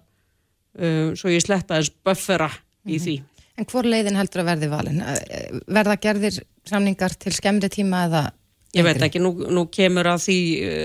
[1.16, 3.04] svo ég sletta þess buffera í mm -hmm.
[3.04, 3.22] því
[3.56, 4.98] En hvor leiðin heldur að verði valin?
[5.66, 8.32] Verða gerðir samningar til skemmri tíma eða
[8.76, 10.40] Ég veit ekki, nú, nú kemur að, því,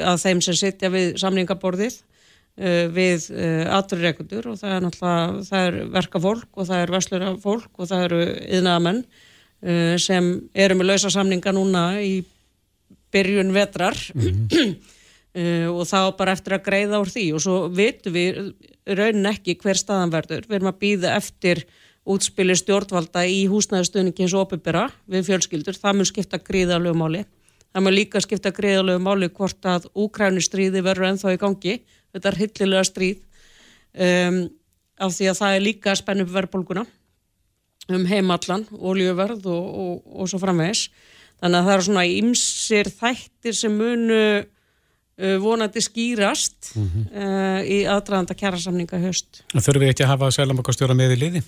[0.07, 5.65] að þeim sem sitja við samningaborðið uh, við uh, aturreikundur og það er náttúrulega, það
[5.65, 8.21] er verkafólk og það er verslura fólk og það eru
[8.59, 12.21] yðnaðamenn uh, sem eru með lausa samninga núna í
[13.11, 13.99] byrjun vetrar.
[14.15, 14.73] Mm -hmm.
[15.77, 17.25] og þá bara eftir að greiða úr því.
[17.35, 18.39] Og svo veitum við
[18.83, 21.63] raunin ekki hver staðan verður, við erum að býða eftir
[22.03, 27.23] útspili stjórnvalda í húsnæðastöðningi eins og opibera við fjölskyldur, það mun skipta gríða lögmáli
[27.71, 31.75] Það maður líka skipta greiðalegu máli hvort að úkrænustríði verður ennþá í gangi,
[32.11, 33.21] þetta er hillilega stríð
[33.95, 34.41] um,
[35.01, 36.85] af því að það er líka spennum verðbólguna
[37.91, 40.85] um heimallan, oljuverð og, og, og svo framvegis.
[41.41, 47.07] Þannig að það eru svona ymsir þættir sem munu uh, vonandi skýrast mm -hmm.
[47.23, 49.43] uh, í aðdraðanda kjærasamninga höst.
[49.55, 51.43] Þurfum við ekki að hafa selamakastjóra með í liði?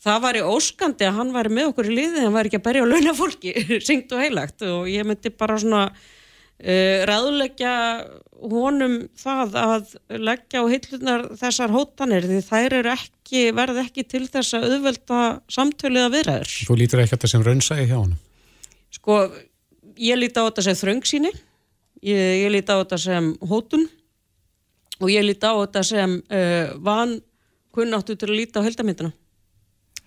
[0.00, 2.66] Það var í óskandi að hann væri með okkur í liði, hann væri ekki að
[2.70, 3.52] berja á launafólki,
[3.88, 7.74] syngt og heilagt og ég myndi bara svona uh, ræðulegja
[8.40, 14.24] honum það að leggja á hillunar þessar hótanir því þær eru ekki, verð ekki til
[14.32, 15.20] þess að auðvelda
[15.52, 16.56] samtöluða viðræður.
[16.70, 18.18] Þú lítur ekki að þetta sem raunsæði hjá honum?
[18.96, 19.20] Sko,
[20.00, 21.32] ég líti á þetta sem þröngsíni,
[22.08, 23.84] ég, ég líti á þetta sem hótun
[25.00, 27.18] og ég líti á þetta sem uh, van
[27.76, 29.12] kunnáttu til að líti á heldamindina.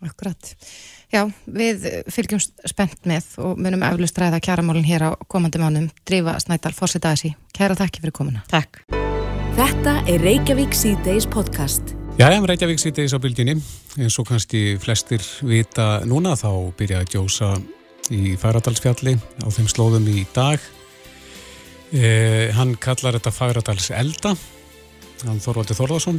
[0.03, 0.51] Akkurat.
[1.13, 5.89] Já, við fylgjum spennt með og munum eflust ræða kjæramálinn hér á komandi mánum.
[6.07, 7.33] Drífa Snædal, fórsett aðeins í.
[7.55, 8.43] Kæra takk fyrir komuna.
[8.51, 8.81] Takk.
[9.53, 11.93] Þetta er Reykjavík C-Days podcast.
[12.17, 13.55] Já, ég hef Reykjavík C-Days á bylginni.
[14.01, 17.51] En svo kannski flestir vita núna þá byrjaði að gjósa
[18.13, 20.59] í Færadalsfjalli á þeim slóðum í dag.
[21.93, 24.33] Eh, hann kallar þetta Færadals elda
[25.23, 26.17] Þorvaldi Þorðarsson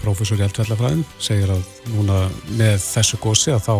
[0.00, 2.22] professor í eldfjallafræðin segir að núna
[2.56, 3.74] með þessu gósi að þá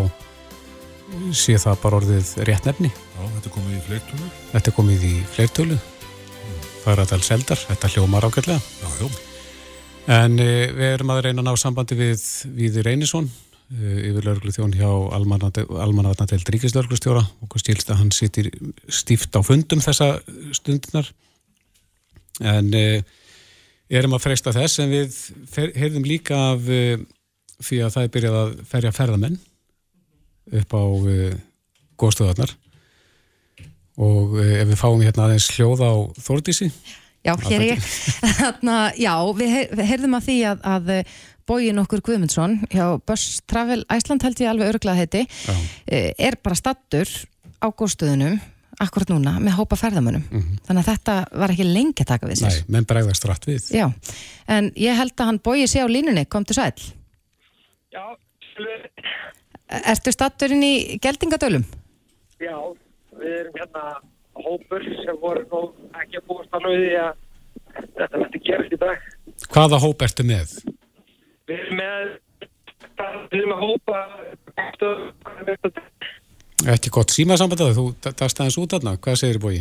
[1.35, 2.91] sé það bara orðið rétt nefni.
[2.91, 4.31] Já, þetta er komið í fleirtölu.
[4.53, 5.79] Þetta er komið í fleirtölu.
[5.81, 6.63] Mm.
[6.85, 8.61] það er tala seldar, þetta hljómar ágætlega.
[8.61, 9.11] Já, já.
[10.11, 12.23] En e, við erum að reyna að ná sambandi við
[12.57, 18.51] Víði Reynisson e, yfir lauruglu þjón hjá Almanatnadel Ríkislaurglustjóra og hvað stílst að hann sittir
[18.89, 20.17] stíft á fundum þessa
[20.57, 21.11] stundunar
[22.41, 22.85] en e,
[23.91, 25.19] erum að freysta þess en við
[25.79, 27.03] heyrðum líka af uh,
[27.61, 29.39] því að það er byrjað að ferja ferðamenn
[30.61, 31.35] upp á uh,
[32.01, 32.55] góðstöðarnar
[34.01, 36.71] og uh, ef við fáum hérna aðeins hljóða á Þordísi
[37.21, 37.89] Já, hér er ég.
[38.39, 40.93] Þarna, Já, við, heyr, við heyrðum að því að, að
[41.51, 45.27] bógin okkur Guðmundsson hjá Börs Travel Æsland held ég alveg örglað heiti
[45.91, 47.11] er bara stattur
[47.61, 48.39] á góðstöðunum
[48.81, 50.25] akkurat núna með hópa ferðamönnum.
[50.31, 50.63] Mm -hmm.
[50.67, 52.57] þannig að þetta var ekki lengi að taka við sér.
[52.57, 53.69] Nei, menn bregðast rætt við.
[53.75, 53.87] Já,
[54.49, 56.25] en ég held að hann bóið sér á línunni.
[56.27, 56.73] Kom til sæl
[57.91, 58.17] Já,
[59.71, 61.63] Ertu statturinn í Geldingadölum?
[62.43, 62.57] Já,
[63.21, 63.85] við erum hérna
[64.41, 65.61] hópur sem voru nú
[66.01, 67.13] ekki að búast alveg því að
[67.99, 69.07] þetta verður gerst í dag.
[69.51, 70.57] Hvaða hóp ertu með?
[71.47, 72.11] Við erum með
[73.31, 73.99] við erum með hópa
[76.69, 79.61] Ekki gott símasamband að þú dast aðeins út aðna, hvað segir þér bói?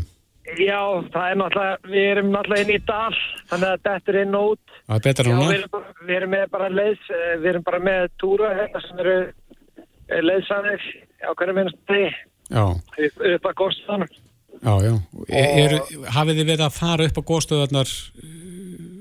[0.59, 0.79] Já,
[1.13, 3.19] það er náttúrulega, við erum náttúrulega inn í dal,
[3.51, 4.73] þannig að þetta er inn og út.
[4.79, 5.43] Það er betra núna?
[5.43, 7.11] Já, við erum, við erum með bara leiðs,
[7.43, 9.15] við erum bara með túra hérna sem eru
[10.25, 10.87] leiðsanir
[11.21, 12.17] á hvernig minnst þið
[12.57, 14.17] upp, að góðstöðanar.
[14.59, 14.93] Já, já.
[15.29, 15.77] Er,
[16.17, 17.95] hafið þið verið að fara upp á góðstöðanar?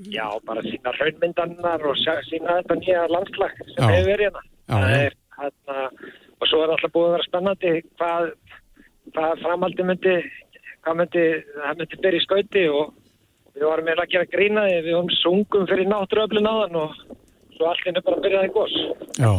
[0.09, 4.47] Já, bara sína raunmyndannar og sína þetta nýja landslag sem hefur verið hérna.
[4.69, 5.03] Já, já.
[5.09, 5.89] Er, hérna
[6.39, 8.29] og svo er alltaf búið að vera spennandi hvað,
[9.15, 10.17] hvað framaldi myndi
[10.83, 11.25] hvað myndi,
[11.55, 12.93] það myndi byrja í skauti og
[13.55, 14.77] við varum meira að gera grína því.
[14.85, 16.95] Við varum sungum fyrir náttúruöflin áðan og
[17.57, 18.75] svo allt er bara að byrja það í gos.
[19.19, 19.31] Já,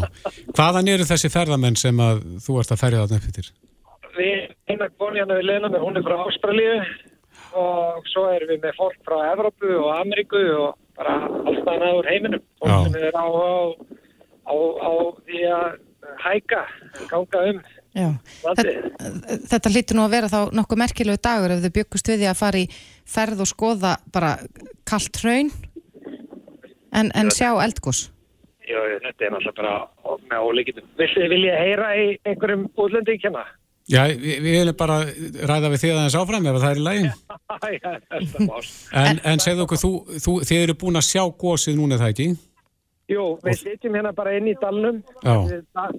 [0.59, 3.53] hvaðan eru þessi ferðamenn sem að þú ert að ferja það nefnir?
[4.19, 6.75] Við, eina koni hérna við leina með, hún er frá Ástralíu
[7.61, 11.15] og svo erum við með fólk frá Evrópu og Ameríku og bara
[11.49, 12.43] alltaf náður heiminum.
[12.61, 13.55] Og sem er á, á,
[14.51, 14.93] á, á
[15.25, 15.79] því að
[16.25, 16.65] hæka,
[17.11, 17.61] ganga um
[17.91, 18.65] þetta,
[19.51, 22.39] þetta hlýttur nú að vera þá nokkuð merkilegu dagur ef þau byggust við því að
[22.39, 22.67] fara í
[23.11, 24.37] ferð og skoða bara
[24.89, 25.51] kallt hraun
[26.95, 28.09] en, en sjá eldgós
[28.71, 33.43] Jú, þetta er náttúrulega bara með ólíkitum Vil ég heyra í einhverjum útlöndi ekki hana?
[33.91, 35.01] Já, við, við viljum bara
[35.51, 37.11] ræða við því að það er sáfram ef það er í lægin
[39.01, 39.91] En, en segðu okkur, þú,
[40.23, 42.29] þú, þið eru búin að sjá gósið núna það ekki?
[43.11, 45.01] Jú, við sitjum hérna bara inn í dalnum,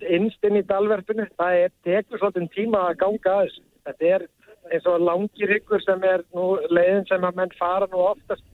[0.08, 3.58] innst inn í dalverfinu, það er tekur svolítið tíma að ganga aðeins.
[3.88, 4.28] Þetta er
[4.71, 8.45] eins og langir ykkur sem er nú leiðin sem að menn fara nú oftast.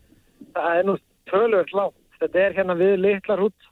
[0.55, 0.95] Það er nú
[1.29, 1.99] tölvöld langt.
[2.21, 3.69] Þetta er hérna við litlar hút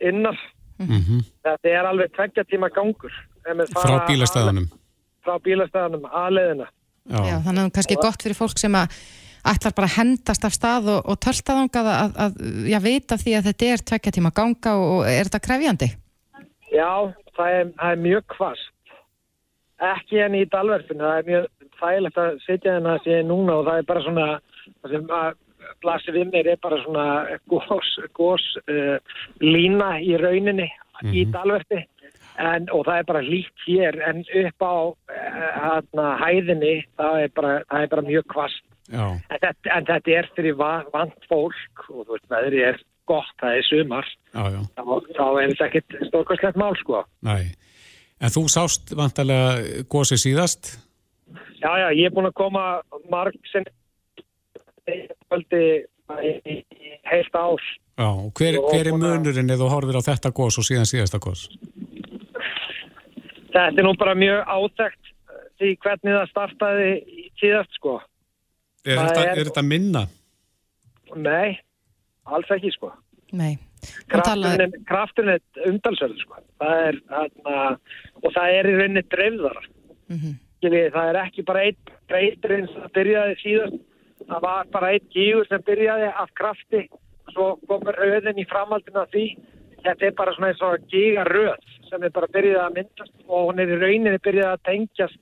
[0.00, 0.38] innar.
[0.78, 1.20] Mm -hmm.
[1.46, 3.12] Þetta er alveg tveggja tíma gangur.
[3.44, 4.66] Frá bílastæðanum?
[5.22, 6.66] Frá bílastæðanum, aðleiðina.
[7.06, 7.18] Já.
[7.30, 8.86] Já, þannig að það er kannski gott fyrir fólk sem að
[9.52, 13.36] ætlar bara að hendast af stað og, og töltaðangað að, að, að já, vita því
[13.38, 15.90] að þetta er tvekja tíma ganga og, og er þetta krefjandi?
[16.72, 16.92] Já,
[17.36, 18.72] það er, það er mjög kvast.
[19.86, 23.66] Ekki enn í dalverfinu, það er mjög þægilegt að sitja þennan að sé núna og
[23.66, 24.28] það er bara svona,
[24.80, 25.42] það sem að
[25.82, 27.04] blasir við mér er bara svona
[27.50, 28.96] gós, gós uh,
[29.42, 31.12] lína í rauninni mm -hmm.
[31.12, 31.82] í dalverfi
[32.38, 34.76] en, og það er bara lít hér en upp á
[35.56, 40.28] hérna, hæðinni það er bara, það er bara mjög kvast en þetta, en þetta er
[40.36, 44.60] fyrir va- vant fólk og þú veist, veðri er gott, það er sumar já, já,
[44.76, 44.82] þá,
[45.16, 47.36] þá er þetta ekkert stórkvæslegt mál sko næ.
[48.16, 50.70] En þú sást vantarlega gósi síðast?
[51.60, 52.62] Já, já, ég er búin að koma
[53.12, 53.64] marg sem
[55.26, 55.62] kvöldi
[56.46, 56.56] í,
[57.10, 57.66] heilt ás.
[57.96, 61.46] Já, hver, hver er munurinn eða horfir á þetta gós og síðan síðasta gós?
[63.52, 65.12] Þetta er nú bara mjög átækt
[65.60, 67.98] því hvernig það startaði í síðast, sko.
[68.86, 70.04] Er, þetta, er- er þetta minna?
[71.16, 71.58] Nei,
[72.26, 72.92] alls ekki, sko.
[73.36, 73.56] Nei.
[74.10, 76.40] Krafturinn er, krafturinn er umdalsverður, sko.
[76.62, 77.56] Það er, hana,
[78.22, 79.62] og það er í rauninni dreifðara.
[80.08, 80.36] Mhm.
[80.56, 81.76] Skilji, það er ekki bara einn
[82.08, 83.76] breytirinn sem byrjaði síðast.
[84.26, 86.86] Það var bara einn gígur sem byrjaði af krafti.
[87.34, 89.26] Svo komur röðin í framhaldinu af því.
[89.84, 93.60] Þetta er bara svona eins og gígaröð sem er bara byrjaði að myndast og hún
[93.60, 95.18] er í rauninni byrjaði að tengjast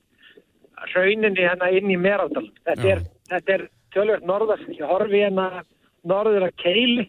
[0.94, 2.46] rauninni hérna inn í Meraldal.
[2.64, 2.94] Þetta Já.
[2.96, 4.64] er, þetta er tölvöld norðar.
[4.74, 5.64] Ég horfi hérna
[6.04, 7.06] norður að keili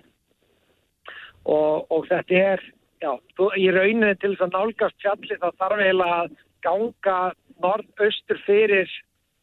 [1.46, 2.64] og, og þetta er,
[3.04, 7.18] já, þú, í rauninni til þess að nálgast fjalli þá þarf eiginlega að ganga
[7.64, 8.96] norðaustur fyrir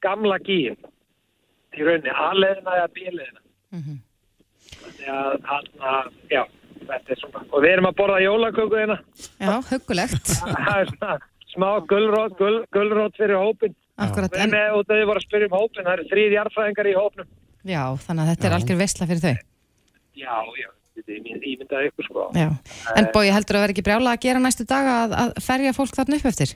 [0.02, 0.78] gamla gíin
[1.72, 3.44] í rauninni, aðleðina eða bíleðina.
[3.72, 4.00] Mhm.
[4.82, 6.42] Þannig að, hann, að, já,
[6.80, 7.44] þetta er svona.
[7.50, 8.98] Og við erum að borða jólaköku hérna.
[9.38, 9.54] já,
[10.90, 11.18] svona
[11.52, 13.76] smá gullrót, gull, gullrót fyrir hópin.
[14.06, 16.90] Akkurat, en, með út að þið voru að spyrja um hópin, það eru þrýð jarðfræðingar
[16.90, 17.32] í hópnum.
[17.62, 19.36] já, þannig að þetta er algjör veistla fyrir þau.
[20.22, 22.26] Já, já, þetta er ímyndað ykkur sko.
[22.36, 22.48] Já.
[22.96, 25.96] En bói, heldur að vera ekki brjála að gera næstu daga að, að ferja fólk
[25.96, 26.54] þarna upp eftir?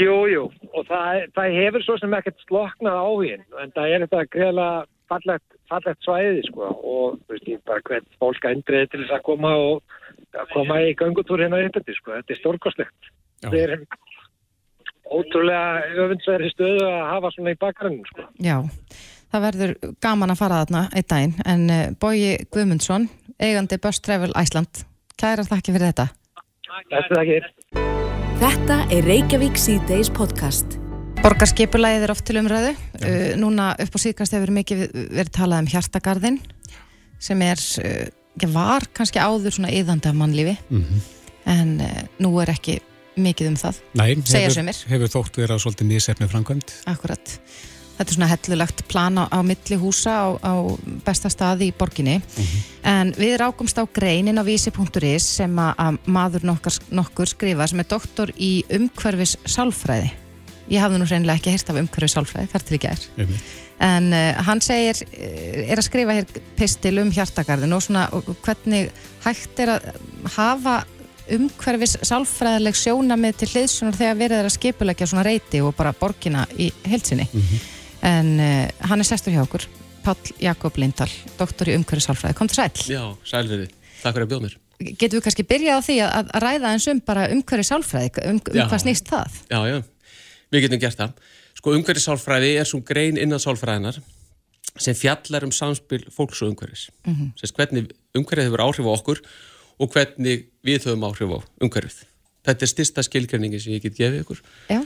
[0.00, 4.04] Jú, jú, og það, það hefur svo sem ekkert sloknað á hinn, en það er
[4.06, 8.88] þetta greiðlega fallegt, fallegt svæði, sko, og þú veist, ég bara hvern fólk að endriði
[8.88, 9.98] til þess að koma og
[10.32, 13.10] að koma í göngutúr hérna upp eftir, sko, þetta er stórkostlegt.
[13.42, 13.50] Já.
[13.52, 13.84] Við erum
[15.18, 18.26] ótrúlega öfundsverði stöðu að hafa svona í bakgrannum, sko.
[18.42, 18.56] Já,
[19.32, 23.08] það verður gaman að fara þarna einn daginn, en uh, Bói Guðmundsson,
[23.42, 24.84] eigandi Bus Travel Æsland,
[25.20, 26.08] kærar þakki fyrir þetta.
[26.92, 27.40] Þetta er ekki.
[28.42, 30.78] Þetta er Reykjavík C-Days podcast.
[31.22, 32.72] Borgarskipulæðið er oft til umræðu.
[32.98, 34.80] Uh, núna upp á síðkast hefur mikið
[35.14, 36.40] verið talað um hjartagarðin
[37.22, 41.02] sem er, uh, var kannski áður svona yðandi af mannlífi Mhm.
[41.52, 42.80] en uh, nú er ekki
[43.16, 44.80] mikið um það, Nei, Segja hefur, sumir.
[44.88, 46.72] hefur þótt vera svolítið nýsefni framkvæmt.
[46.90, 47.36] akkurat.
[47.92, 50.54] Þetta er svona hellulegt plan á, á milli húsa á, á
[51.04, 52.16] besta staði í borginni
[52.88, 57.82] en við rákumst á greinin á vísi.is sem að, að maður nokkar, nokkur skrifa sem
[57.84, 60.08] er doktor í umhverfis sálfræði.
[60.72, 63.04] Ég hafði nú reynilega ekki heyrt af umhverfis sálfræði, þar til ekki er.
[63.18, 63.52] Einmitt.
[63.82, 68.32] En uh, hann segir, uh, er að skrifa hér pistil um hjartagarðin og svona og
[68.46, 68.88] hvernig
[69.26, 69.88] hægt er að
[70.38, 70.80] hafa
[71.30, 76.46] umhverfis sálfræðileg sjónamið til hliðsjónar þegar verið er að skipulegja svona reyti og bara borgina
[76.58, 77.28] í heilsinni.
[78.02, 79.68] En uh, hann er sestur hjá okkur,
[80.02, 82.34] Páll Jakob Lindahl, doktor í umhverfis sálfræði.
[82.38, 82.70] Kom til sæl.
[82.90, 83.68] Já, sælverði.
[84.02, 84.56] Takk fyrir að bjóða mér.
[84.82, 88.40] Getum við kannski byrjað á því að, að ræða eins um bara umhverfis sálfræði, um,
[88.42, 89.38] um hvað snýst það?
[89.52, 89.78] Já, já,
[90.50, 91.14] við getum gert það.
[91.60, 94.00] Sko, umhverfis sálfræði er svo grein innan sálfræðinar
[94.80, 96.88] sem fjallar um samspil fólks og umhverfis.
[97.06, 97.32] Mm -hmm.
[97.38, 99.22] Sérst, hvernig umhverfið hefur áhrif á okkur
[99.82, 102.04] og hvernig við höfum áhrif á umhverfið.
[102.46, 104.44] Þetta er styrsta skilgreiningi sem ég get gefið ykkur.
[104.70, 104.82] Já,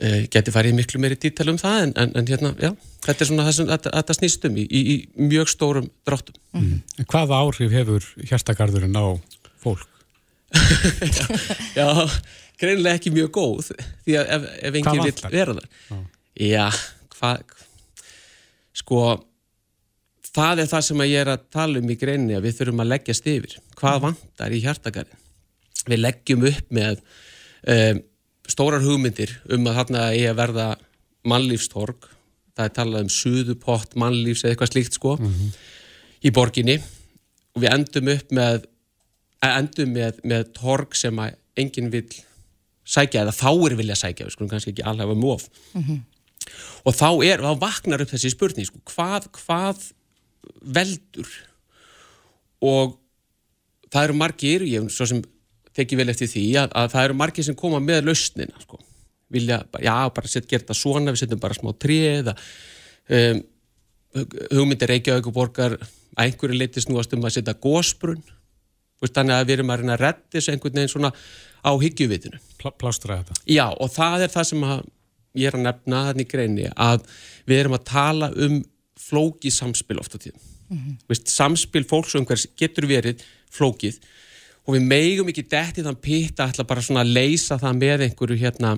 [0.00, 2.70] Uh, geti farið miklu meiri dítal um það en, en, en hérna, já,
[3.04, 6.38] þetta er svona það sem þetta, þetta snýst um í, í, í mjög stórum dráttum.
[6.56, 9.20] En Hvaða áhrif hefur hjartagarðurinn á
[9.60, 9.84] fólk?
[11.76, 11.84] Já,
[12.62, 13.74] greinilega ekki mjög góð
[14.06, 16.00] því að ef, ef enginn vil vera þar
[16.48, 16.64] Já,
[17.18, 17.54] hvað
[18.80, 19.04] sko
[20.36, 22.92] það er það sem ég er að tala um í greininni að við þurfum að
[22.92, 23.56] leggjast yfir.
[23.78, 25.26] Hvað vantar í hjartagarðin
[25.90, 27.02] við leggjum upp með
[27.74, 28.00] um,
[28.50, 30.68] stórar hugmyndir um að þarna eigi að verða
[31.30, 32.08] mannlífstorg.
[32.56, 35.16] Það er talað um suðupott mannlífs eða eitthvað slíkt sko
[36.20, 36.80] í borginni.
[37.56, 38.66] Og við endum upp með
[39.40, 42.06] að endum með, með torg sem að enginn vil
[42.90, 45.46] sækja eða fáir vilja sækja, við skulum kannski ekki alveg hafa móf
[46.88, 49.82] og þá er, þá vaknar upp þessi spurning sko, hvað, hvað
[50.60, 51.30] veldur
[52.64, 52.96] og
[53.90, 55.22] það eru margir, ég hef svo sem
[55.76, 58.80] teki vel eftir því, að, að það eru margir sem koma með lausnina sko.
[59.30, 62.34] vilja, já, bara set, gera þetta svona við setjum bara smá tré eða
[63.14, 63.42] um,
[64.50, 68.22] hugmyndir Reykjavík og borgar að einhverju leiti snúast um að setja gósbrunn
[69.00, 71.10] þannig að við erum að reyna að redda þessu einhvern veginn svona
[71.64, 72.40] á hyggjuvitinu.
[72.60, 73.38] Pl plástra þetta?
[73.48, 74.82] Já, og það er það sem að
[75.38, 77.06] ég er að nefna þannig greini að
[77.48, 78.58] við erum að tala um
[79.10, 80.40] flókið samspil ofta tíðum.
[81.10, 83.98] Veist, samspil fólks og umhvers getur verið flókið
[84.66, 88.38] og við megum ekki detti þann pitta ætla bara svona að leysa það með einhverju
[88.38, 88.76] hérna,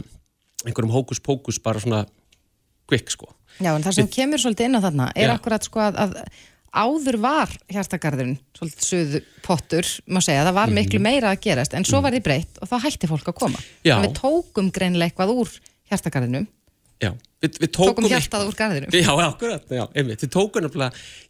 [0.64, 2.06] einhverjum hókus pókus bara svona
[2.88, 3.28] kvikk sko
[3.60, 5.34] Já, en það sem kemur svolítið inn á þarna er Já.
[5.36, 6.14] akkurat sko að, að
[6.72, 11.84] áður var hjartagarðurinn svolítið suðu pottur, má segja, það var miklu meira að gerast, en
[11.84, 13.60] svo var því breytt og þá hætti fólk að koma.
[13.60, 13.82] Mhm.
[13.84, 13.94] Já.
[13.98, 15.52] En við tókum greinlega eitthvað úr
[15.92, 16.48] hjartagarðinum,
[17.02, 17.12] Já,
[17.42, 18.94] við, við tókum, tókum, hjartað úr garðinum.
[18.94, 20.22] Já, akkurat, já, einmitt.
[20.24, 20.68] Við tókum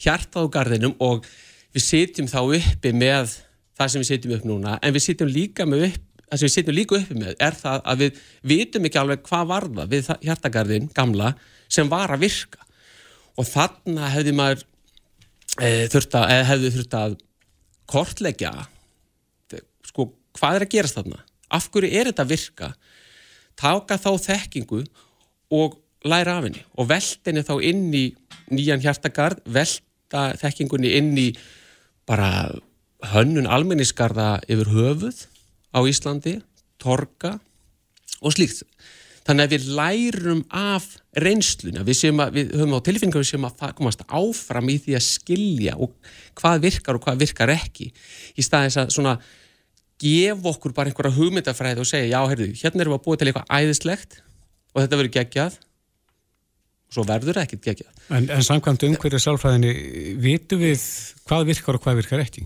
[0.02, 1.26] hjartað á garðinum og
[1.72, 3.36] við sitjum þá uppi með
[3.78, 6.54] það sem við sitjum upp núna, en við sitjum líka með upp, það sem við
[6.56, 8.20] sitjum líka uppi með er það að við
[8.52, 11.32] vitum ekki alveg hvað var það við hjartagarðin gamla
[11.72, 12.68] sem var að virka
[13.40, 14.64] og þarna hefði maður
[15.58, 17.16] e, þurft að, eða hefði þurft að
[17.92, 18.52] kortleggja
[19.88, 21.22] sko, hvað er að gerast þarna
[21.52, 22.72] af hverju er þetta að virka
[23.60, 24.82] taka þá þekkingu
[25.52, 28.04] og læra af henni og velta henni þá inn í
[28.52, 31.28] nýjan hjartagarð, velta þekkingunni inn í
[32.08, 32.50] bara
[33.12, 35.24] hönnun almennisgarða yfir höfuð
[35.72, 36.36] á Íslandi,
[36.82, 37.38] torga
[38.22, 38.66] og slíkt.
[39.22, 43.76] Þannig að við lærum af reynsluna, við, að, við höfum á tilfinningu við séum að
[43.78, 45.94] komast áfram í því að skilja og
[46.38, 47.92] hvað virkar og hvað virkar ekki
[48.34, 49.14] í staðis að svona
[50.02, 53.28] gefa okkur bara einhverja hugmyndafræði og segja, já, heyrðu, hérna erum við að búa til
[53.30, 54.18] eitthvað æðislegt
[54.72, 55.60] og þetta verður geggjað
[56.92, 58.04] svo verður ekkert geggjað.
[58.12, 59.72] En, en samkvæmt umhverju sálfræðinni,
[60.20, 60.82] vitum við
[61.28, 62.44] hvað virkar og hvað virkar ekki?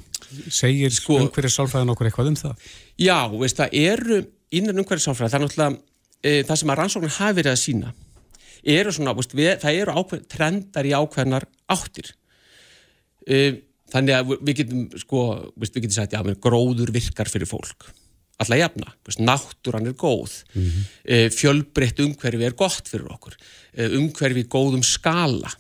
[0.55, 2.67] Segir sko, umhverju sálfræðin okkur eitthvað um það?
[3.03, 4.21] Já, veist, það eru
[4.55, 5.79] innan umhverju sáfræði, það er náttúrulega
[6.23, 7.93] e, það sem að rannsóknir hafi verið að sína
[8.77, 12.13] eru svona, veist, við, það eru ákveð, trendar í ákveðnar áttir
[13.27, 13.41] e,
[13.93, 15.23] þannig að við getum sko,
[15.59, 17.91] veist, við getum sagt, já, gróður virkar fyrir fólk
[18.42, 20.42] alla jafna, náttúran er góð.
[20.55, 23.37] Mm fjölbreytt umhverfi er gott fyrir okkur.
[23.72, 25.53] E, umhverfi góðum skala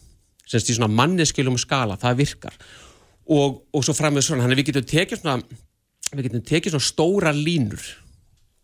[0.46, 2.58] semst í svona manneskilum skala, það virkar.
[3.26, 5.38] Og, og svo fram með svona, þannig að við getum tekið svona
[6.12, 7.82] við getum tekið svona stóra línur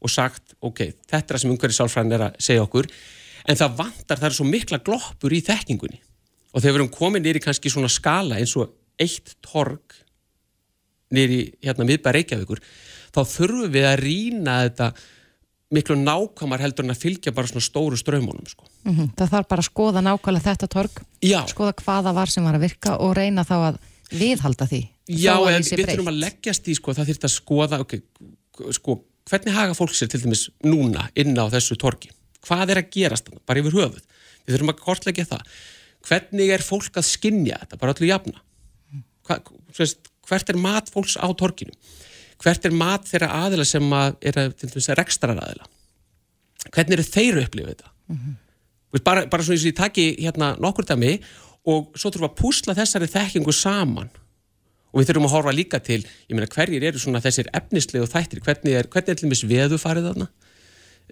[0.03, 2.89] og sagt, ok, þetta er það sem umhverfið sálfræðin er að segja okkur
[3.43, 5.99] en það vantar, það er svo mikla gloppur í þekkingunni.
[6.53, 8.71] Og þegar við erum komin nýri kannski svona skala eins og
[9.01, 9.97] eitt torg
[11.13, 12.63] nýri hérna miðbæð Reykjavíkur
[13.13, 14.93] þá þurfum við að rýna þetta
[15.73, 18.67] miklu nákvæmar heldur en að fylgja bara svona stóru strömmunum sko.
[18.85, 22.59] Mm Það þarf bara að skoða nákvæmlega þetta torg, Já, skoða hvaða var sem var
[22.59, 23.79] að virka og reyna þá að
[24.13, 24.83] viðhalda því.
[25.09, 28.03] Já, en við þurfum að leggjast í sko, það þurft að skoða okay,
[28.77, 28.99] sko,
[29.31, 32.13] hvernig haga fólk sér til dæmis núna inn á þessu torgi?
[32.45, 34.05] Hvað er að gerast þarna, bara yfir höfuð.
[34.45, 35.43] Við þurfum að kortleggja það.
[36.03, 38.43] Hvernig er fólk að skinja þetta, bara öllu jafna.
[39.27, 39.39] Hva,
[40.29, 41.73] hvert er mat fólks á torginu
[42.43, 45.69] hvert er mat þeirra aðila sem að er að, til dæmis að rekstrar aðila
[46.73, 47.93] hvernig eru þeir að upplifa þetta?
[48.13, 48.39] Mm
[49.01, 51.15] bara, bara svona eins og ég taki hérna nokkur dæmi
[51.71, 54.11] og svo þurfum að púsla þessari þekkingu saman.
[54.93, 58.43] Og við þurfum að horfa líka til, ég meina hverjir eru svona þessir efnislegu þættir,
[58.45, 60.27] hvernig er, hvernig er til dæmis veðu farið þarna?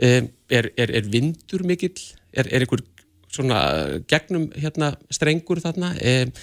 [0.00, 1.94] Um, er, er, er vindur mikill?
[2.32, 2.82] Er, er einhver
[3.30, 3.62] svona
[4.10, 5.94] gegnum hérna strengur þarna?
[5.96, 6.34] Um,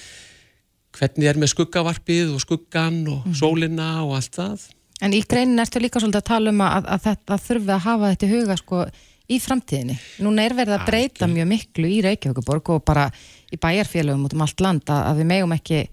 [0.97, 4.65] hvernig er með skuggavarpið og skuggan og sólina og allt það
[5.05, 8.12] En í greinin ertu líka svolítið að tala um að, að þetta þurfi að hafa
[8.13, 8.86] þetta huga sko
[9.27, 9.97] í framtíðinni.
[10.25, 13.10] Núna er verið að breyta mjög miklu í Reykjavíkuborg og bara
[13.53, 15.83] í bæjarfélögum út um allt land að, að við megum ekki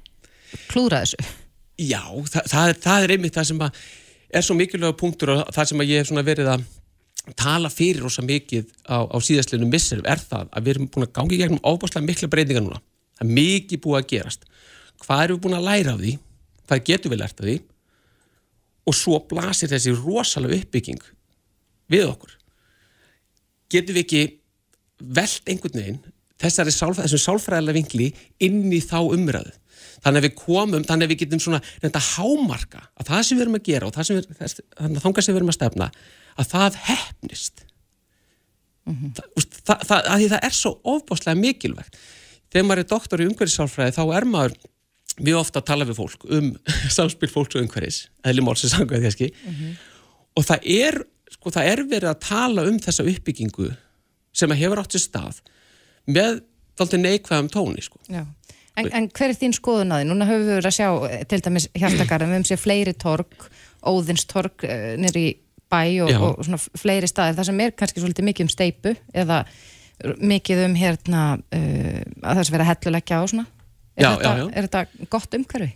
[0.71, 1.35] klúra þessu.
[1.83, 5.71] Já, það, það, er, það er einmitt það sem er svo mikilvæga punktur og það
[5.71, 6.67] sem ég hef verið að
[7.41, 11.15] tala fyrir rosa mikið á, á síðastlinu misserum er það að við erum búin að
[11.19, 12.81] gangi gegnum ábúrslega mikla breytingar núna.
[13.19, 14.49] Það er mikið búið að gerast.
[15.05, 16.17] Hvað erum við búin að læra af því?
[16.65, 17.57] Hvað getum við lært af því?
[18.85, 21.03] Og svo blasir þessi rosalega uppbygging
[21.93, 22.35] við okkur.
[23.73, 24.25] Getum við ekki
[25.01, 26.03] velt einhvern veginn
[26.41, 28.09] þessari sálf, þessum sálfræðilega vinkli
[28.45, 29.55] inn í þá umræðu.
[30.05, 33.45] Þannig að við komum, þannig að við getum svona reynda hámarka að það sem við
[33.45, 35.57] erum að gera og það sem við, þess, þannig að þangað sem við erum að
[35.59, 35.89] stefna
[36.35, 37.65] að það hefnist.
[38.85, 41.99] það, úst, það, það, að því það er svo ofbáslega mikilvægt.
[42.53, 44.59] Þegar maður er doktor í umhverfissálfræði þá er maður
[45.21, 46.53] mjög ofta að tala við fólk um
[46.97, 49.31] samspil fólks og umhverfis, eðli málsins sangað kannski
[50.35, 51.01] og það er,
[51.37, 53.71] sko, það er verið að tala um þessa uppbyggingu
[54.35, 55.43] sem að hefur átt sér stað
[56.11, 56.41] með
[56.79, 58.01] þáttið neikvæðum tóni sko.
[58.11, 58.25] Já.
[58.75, 60.07] En, en hver er þín skoðun að því?
[60.09, 63.47] Núna höfum við verið að sjá eh, til dæmis hjartakarðum, við höfum séð fleiri torg,
[63.87, 65.27] óðinstorg uh, nýri
[65.71, 69.45] bæ og, og svona fleiri staðir, það sem er kannski svolítið mikið um steipu eða
[70.19, 73.47] mikið um hérna uh, að það sem vera helluleggja á svona.
[73.95, 74.47] Er, Já, þetta, já, já.
[74.51, 75.73] er þetta gott umhverfi?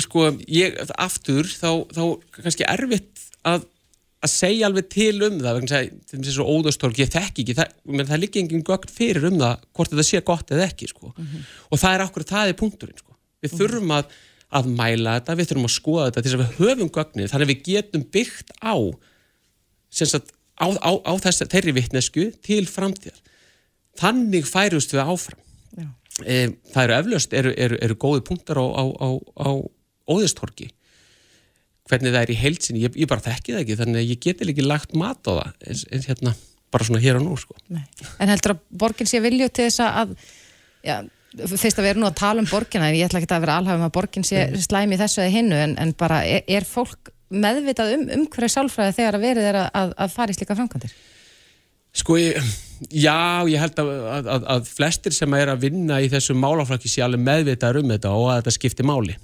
[0.00, 2.02] sko, ég, aftur þá, þá
[2.38, 3.66] kannski erfitt að,
[4.22, 7.56] að segja alveg til um það vegna að til dæmis þessu óðastorg, ég þekki ekki
[7.58, 10.90] það, menn, það liggi engin gögn fyrir um það hvort þetta sé gott eða ekki
[10.92, 11.12] sko.
[11.12, 13.16] og það er okkur, það er punkturinn sko.
[13.42, 14.14] við þurfum að,
[14.52, 17.48] að mæla þetta, við þurfum að skoða þetta til þess að við höfum gögnið, þannig
[17.48, 18.74] að við getum byggt á,
[19.92, 23.18] sagt, á, á, á þess, þeirri vittnesku til framtíðar.
[24.00, 25.40] Þannig færust við áfram.
[26.20, 29.48] E, það eru eflaust, eru, eru, eru góði punktar á, á
[30.12, 30.68] óðistorki.
[31.88, 34.48] Hvernig það er í heilsinni, ég, ég bara þekki það ekki, þannig að ég geti
[34.52, 36.34] ekki lagt mat á það, eins, eins hérna,
[36.72, 37.56] bara svona hér og nú, sko.
[37.72, 37.82] Nei.
[38.22, 40.14] En heldur að borgin sé vilju til þess að,
[40.86, 40.96] já,
[41.40, 43.56] fyrst að við erum nú að tala um borgina en ég ætla ekki að vera
[43.60, 47.94] alhafum að borgin sé slæmi þessu eða hinnu en, en bara er, er fólk meðvitað
[47.96, 50.92] um, um hverju sálfræði þegar að verið er að, að fara í slíka framkvæmdir?
[52.02, 52.52] Sko, ég,
[52.90, 53.90] já, ég held að,
[54.22, 58.14] að, að flestir sem er að vinna í þessu málaflakki sé alveg meðvitað um þetta
[58.16, 59.16] og að þetta skiptir máli.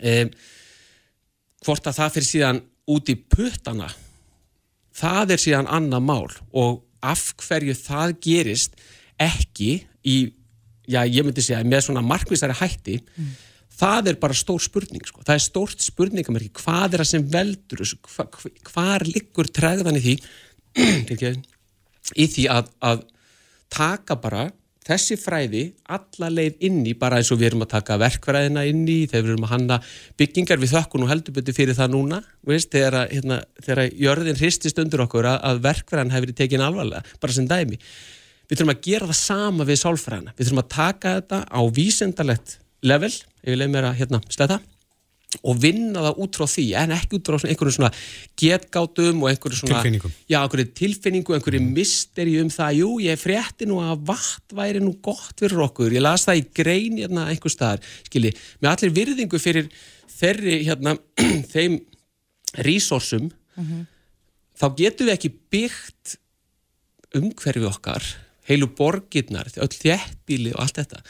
[0.00, 0.30] Um,
[1.66, 3.90] hvort að það fyrir síðan út í puttana,
[4.96, 8.76] það er síðan annað mál og af hverju það gerist
[9.20, 9.72] ekki
[10.06, 10.18] í
[10.90, 13.30] já, ég myndi segja, með svona markvísari hætti, mm.
[13.80, 15.24] það er bara stór spurning, sko.
[15.26, 18.26] Það er stórt spurningamerki, hvað er það sem veldur þessu, hva,
[18.72, 20.16] hvar liggur tregðan í því,
[22.16, 23.04] í því að, að
[23.70, 24.48] taka bara
[24.86, 29.26] þessi fræði alla leið inni, bara eins og við erum að taka verkfræðina inni, þegar
[29.26, 29.78] við erum að hanna
[30.20, 34.80] byggingar, við þökkun og heldur betur fyrir það núna, veist, þegar, hérna, þegar jörðin hristist
[34.82, 37.78] undir okkur að, að verkfræðin hefur tekið alvarlega, bara sem dæmi.
[38.50, 40.34] Við þurfum að gera það sama við sálfræðina.
[40.34, 44.58] Við þurfum að taka þetta á vísendalett level, ef ég leið mér að hérna, sletta
[45.46, 47.90] og vinna það út frá því en ekki út frá einhverju svona
[48.40, 53.68] getgátum og einhverju svona tilfinningu, já, einhverju tilfinningu, einhverju misteri um það, jú, ég frétti
[53.70, 55.94] nú að vatn væri nú gott fyrir okkur.
[55.94, 59.70] Ég las það í grein hérna einhver staðar skilji, með allir virðingu fyrir
[60.16, 60.96] þeirri hérna
[61.54, 61.78] þeim
[62.66, 63.86] resursum mm -hmm.
[64.58, 66.18] þá getum við ekki byggt
[67.14, 68.02] umhverfi okkar
[68.50, 71.04] heilu borgirnar, öll þjættbíli og allt þetta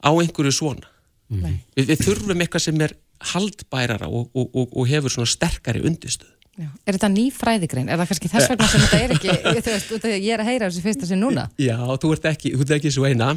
[0.00, 0.88] á einhverju svona.
[1.26, 1.58] Mm.
[1.74, 2.92] við, við þurfum eitthvað sem er
[3.32, 6.70] haldbærara og, og, og, og hefur svona sterkari undirstöð Já.
[6.88, 7.90] Er þetta ný fræðigrein?
[7.92, 9.32] Er það kannski þess vegna sem þetta er ekki,
[9.66, 11.42] þú veist, ég er að heyra þessi fyrsta sem núna?
[11.60, 13.34] Já, þú ert ekki, þú ert ekki svo eina.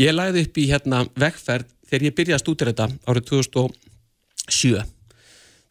[0.00, 4.80] Ég lagði upp í hérna vegferð þegar ég byrjaði að stúdira þetta árið 2007.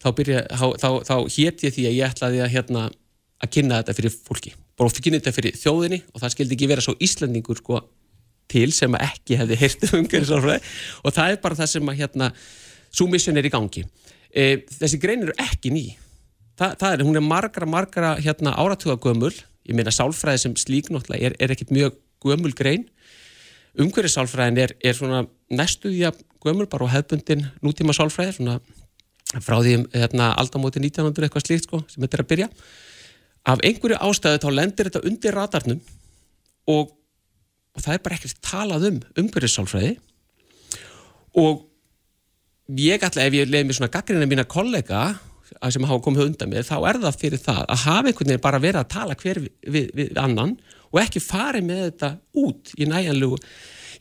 [0.04, 2.86] Þá, byrja, þá, þá, þá hétt ég því að ég ætlaði að, hérna,
[3.42, 6.70] að kynna þetta fyrir fólki bara fyrir kynna þetta fyrir þjóðinni og það skildi ekki
[6.70, 7.80] vera svo Íslandingur sko
[8.50, 12.30] til sem ekki hefði heyrt um umhverfisálfræði og það er bara það sem að hérna
[12.94, 13.84] svo mission er í gangi.
[14.30, 15.84] E, þessi grein eru ekki ný.
[16.58, 19.34] Þa, það er, hún er margra, margra hérna áratuga gömul,
[19.66, 22.86] ég meina sálfræði sem slík náttúrulega er, er ekkit mjög gömul grein,
[23.80, 26.12] umhverfisálfræðin er, er svona næstuðja
[26.44, 28.58] gömul bara á hefbundin nútíma sálfræði svona
[29.42, 32.48] frá því hérna aldamóti 1900 eitthvað slíkt sko sem þetta er að byrja.
[33.50, 35.80] Af einhverju ástæðu þá lendir þetta undir radarnum
[36.70, 36.94] og,
[37.74, 39.96] og það er bara ekkert talað um umhverjusálfræði
[41.42, 41.64] og
[42.68, 45.06] ég ætla ef ég leiði mér svona gaggrina mína kollega
[45.70, 48.60] sem hafa komið undan mér þá er það fyrir það að hafa einhvern veginn bara
[48.62, 50.56] verið að tala hver við, við, við annan
[50.90, 52.10] og ekki farið með þetta
[52.40, 53.38] út í næjanlegu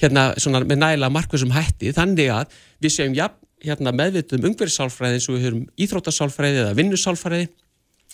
[0.02, 3.28] hérna svona með nægilega markvið sem hætti þannig að við séum ja,
[3.64, 7.50] hérna, meðvituð um umhverjusálfræði eins og við höfum íþrótasálfræði eða vinnusálfræði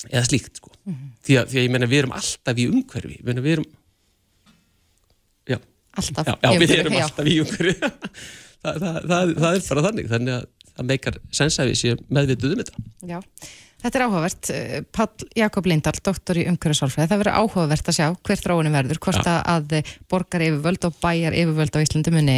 [0.10, 0.72] eða slíkt sko.
[0.84, 1.16] mm -hmm.
[1.26, 3.66] því, að, því að ég menna við erum alltaf í umhverfi við erum
[5.48, 5.58] já,
[5.92, 7.04] alltaf, já, já við erum já.
[7.04, 7.76] alltaf í umhverfi
[8.64, 10.46] það, það, það, það er bara þannig þannig að
[10.80, 12.84] það meikar sensæfi sér meðvituð um þetta.
[13.10, 13.20] Já,
[13.84, 14.52] þetta er áhugavert.
[14.56, 19.02] Eh, Pall Jakob Lindahl, doktor í umhverfisálfræði það verður áhugavert að sjá hver þróunum verður
[19.06, 19.80] hvort að
[20.12, 22.38] borgar yfirvöld og bæjar yfirvöld á Íslandi muni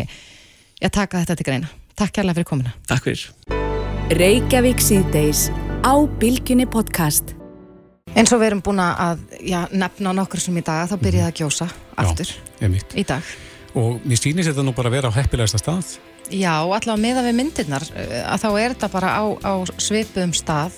[0.82, 1.76] að taka þetta til greina.
[2.00, 3.28] Takk kærlega fyrir komina Takk fyrir.
[4.18, 5.46] Reykjavík síðdeis
[5.86, 7.36] á Bilginni podcast.
[8.12, 11.38] En svo við erum búin að já, nefna nokkur sem í dag, þá byrjaði að
[11.40, 11.68] gjósa
[12.02, 13.30] aftur já, í dag.
[13.80, 15.94] Og mér sýnir þetta nú bara að vera á heppilegasta stað.
[16.32, 20.78] Já, allavega meða við myndirnar, eh, að þá er þetta bara á, á svipuðum stað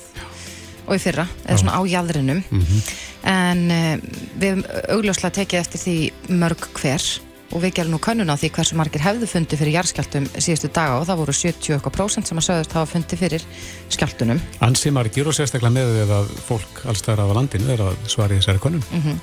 [0.83, 2.43] og í fyrra, eða svona á jæðrinum.
[2.49, 2.81] Mm -hmm.
[3.23, 3.97] En uh,
[4.35, 5.97] við hefum augljóslega tekið eftir því
[6.41, 7.05] mörg hver
[7.53, 10.97] og við gerum nú könnun á því hversu margir hefðu fundi fyrir jarðskjáltum síðustu daga
[10.99, 13.45] og það voru 70% sem að sögðast hafa fundi fyrir
[13.93, 14.41] skjáltunum.
[14.65, 18.63] Ansi margir og sérstaklega með því að fólk allstæðar af landinu er að svari þessari
[18.63, 18.83] könnun.
[18.89, 19.17] Mm -hmm.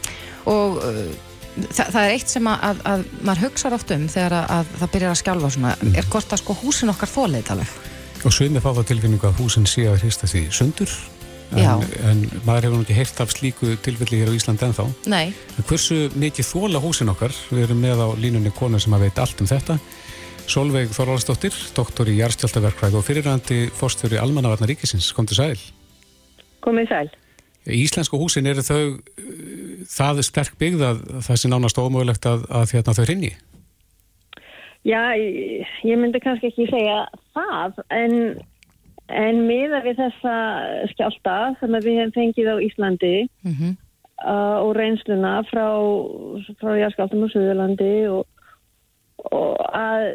[0.51, 4.37] Og uh, það, það er eitt sem að, að, að maður hugsa oft um þegar
[4.41, 5.95] að, að það byrjar að skjálfa svona, mm.
[6.01, 7.79] er hvort að sko húsin okkar þólið alveg.
[8.21, 10.93] Og svimi fá þá tilfinningu að húsin sé að hrista því sundur.
[11.51, 14.85] En, en maður hefur ekki heilt af slíku tilfelli hér á Íslandi ennþá.
[15.11, 15.33] Nei.
[15.59, 17.35] en hversu mikið þóla húsin okkar?
[17.51, 19.81] Við erum með á línunni kona sem að veit allt um þetta.
[20.51, 25.59] Solveig Þorvaldsdóttir doktor í Járstjáltaverkvæg og fyrirrandi fórstjóri Almannavarnar Ríkisins, kom til sæl.
[26.63, 27.11] Komið sæl.
[27.71, 28.83] Íslensku húsin eru þau
[29.89, 33.33] það sterk byggð að það sé nánast ómögulegt að, að hérna, þau rinni
[34.81, 35.13] Já,
[35.85, 37.03] ég myndi kannski ekki segja
[37.37, 38.15] það en
[39.11, 40.35] en miða við þessa
[40.93, 43.15] skjálta sem við hefum fengið á Íslandi
[43.45, 43.77] Mhm.
[44.25, 45.67] uh, og reynsluna frá,
[46.61, 48.27] frá jarðskjáltum á Suðurlandi og,
[49.33, 50.07] og að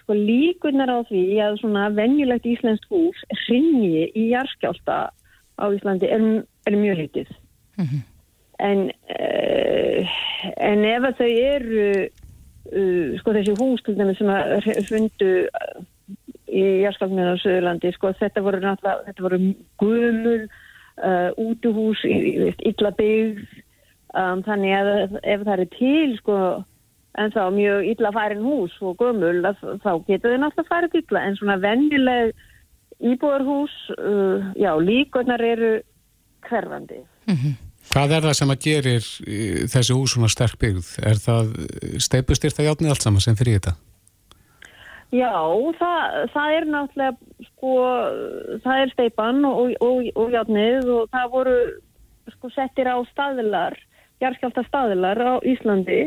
[0.00, 5.10] sko, líkunar á því að svona venjulegt íslenskt hús hringi í jarðskjálta
[5.60, 6.24] á Íslandi er,
[6.66, 7.28] er mjög lítið.
[8.60, 10.16] En, uh,
[10.60, 15.78] en ef að þau eru uh, sko þessi hús til dæmis sem að fundu uh,
[16.50, 19.40] í jarðskjálfninu á Suðurlandi sko þetta voru náttúrulega, þetta voru
[19.80, 23.44] gumul uh, útuhús illa byggð.
[24.10, 24.88] Um, þannig að
[25.22, 26.36] ef það er til sko
[27.20, 31.22] en þá mjög illa farin hús og gömul að, þá getur þau náttúrulega farið illa.
[31.22, 32.34] En svona venjuleg
[33.00, 35.72] íbúðarhús uh, já líkunar eru
[36.48, 37.04] hverfandi
[37.90, 40.90] Hvað er það sem að gerir eh, þessi hús svona sterk byggð?
[41.10, 41.54] Er það
[42.02, 43.74] steipustyrta játnið allt saman sem fyrir þetta?
[45.10, 45.34] Já,
[45.74, 47.70] það, það er náttúrulega sko,
[48.62, 51.56] það er steipan og, og, og játnið og það voru
[52.36, 53.74] sko settir á staðilar,
[54.22, 56.04] jarðskjálta staðilar á Íslandi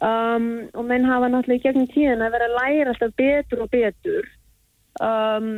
[0.00, 3.72] um, og menn hafa náttúrulega í gegnum tíðin að vera að læra alltaf betur og
[3.74, 4.30] betur
[5.04, 5.50] um,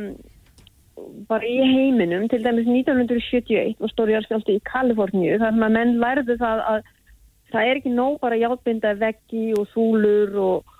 [1.29, 5.97] bara í heiminum, til dæmis 1971 var stóri jarðskjálti í Kaliforníu þar sem að menn
[6.01, 6.89] lærðu það að
[7.51, 10.73] það er ekki nóg bara játbinda veggi og súlur og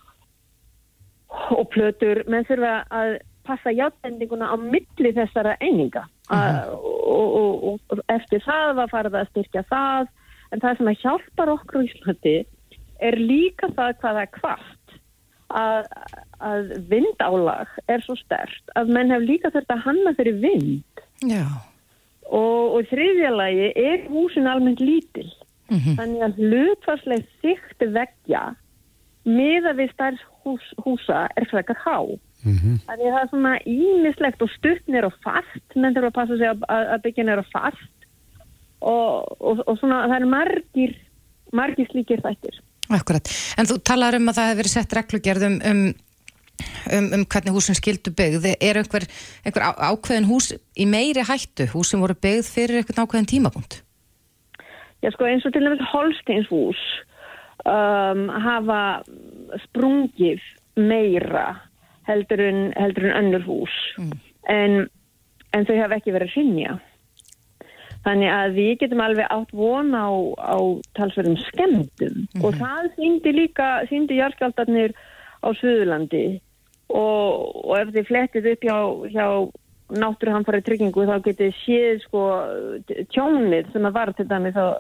[1.55, 6.05] og plötur, menn þurfa að passa játbendinguna á milli þessara eininga.
[6.31, 10.09] Uh, og, og, og, og eftir það var farið að styrkja það.
[10.53, 12.35] En það sem að hjálpar okkur á Íslandi
[13.03, 14.84] er líka það hvað það er kvart
[15.55, 15.87] að,
[16.43, 21.05] að vindálag er svo stert að menn hef líka þurft að hanna fyrir vind.
[21.23, 21.45] Já.
[22.27, 25.29] og, og þriðja lagi er húsin almennt lítil.
[25.69, 28.43] Þannig að hlutvarslega þykti veggja
[29.25, 31.97] miða við stærð hús, húsa er frekar há.
[32.85, 35.65] Þannig að það er svona ímislegt og stuttnir og fast.
[35.73, 38.07] Menn þurfa að passa sig að, að að byggja nýra fast.
[38.85, 40.95] Og, og, og svona það er margir
[41.55, 42.59] margir slíkir þættir
[42.93, 43.29] Akkurat.
[43.57, 45.85] En þú talar um að það hefur verið sett reglugerð um, um,
[46.93, 48.51] um, hvernig húsin skildu byggð.
[48.59, 49.07] Er einhver,
[49.45, 53.81] einhver ákveðin hús í meiri hættu, hús sem voru byggð fyrir einhvern ákveðin tímapunkt?
[55.03, 56.81] Já, sko eins og til dæmis Holsteinshús
[57.65, 58.81] um, hafa
[59.67, 60.41] sprungið
[60.77, 61.47] meira
[62.09, 63.75] heldur en, heldur en önnur hús
[64.51, 64.85] en,
[65.53, 66.77] en þau hafa ekki verið að rinja.
[68.05, 70.57] Þannig að við getum alveg átt von á, á
[70.97, 74.93] talsverðum skemmtum og það síndi líka, síndi jarðskjáltarnir
[75.41, 76.25] á Suðurlandi.
[76.93, 78.77] Og, og ef þið flettið upp hjá,
[79.09, 79.27] hjá
[80.01, 82.25] náttúruhamfari tryggingu þá getið séð sko
[83.13, 84.77] tjónið sem að var til dæmis á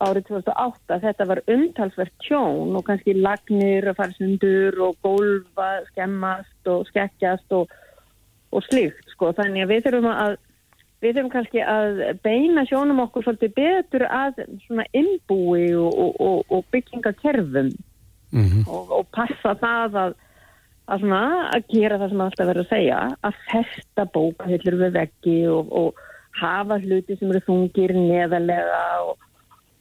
[0.00, 6.70] árið 2008 þetta var umtalsvert tjón og kannski lagnir að fara sundur og gólfa, skemmast
[6.72, 7.74] og skekkjast og,
[8.54, 9.34] og slíkt sko.
[9.36, 10.38] Þannig að við þurfum að
[11.00, 16.42] við þurfum kannski að beina sjónum okkur svolítið betur að svona innbúi og, og, og,
[16.52, 17.70] og byggingakerfum.
[18.70, 20.12] Og, og passa það að,
[20.86, 21.22] að, svona,
[21.56, 26.04] að gera það sem alltaf verður að segja að festa bókahillur við veggi og, og
[26.38, 29.26] hafa hluti sem eru þungir neðalega og,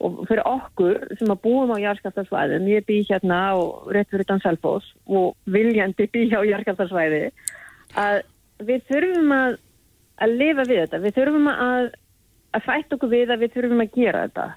[0.02, 4.90] og fyrir okkur sem að búum á jarðskjálftarsvæðum ég bý hérna og rétt fyrir Selfoss
[5.06, 7.24] og viljandi bý á jarðskjálftarsvæði
[8.00, 8.24] að
[8.66, 9.60] við þurfum að
[10.24, 11.02] að lifa við þetta.
[11.04, 11.90] Við þurfum að,
[12.58, 14.48] að fætt okkur við að við þurfum að gera þetta.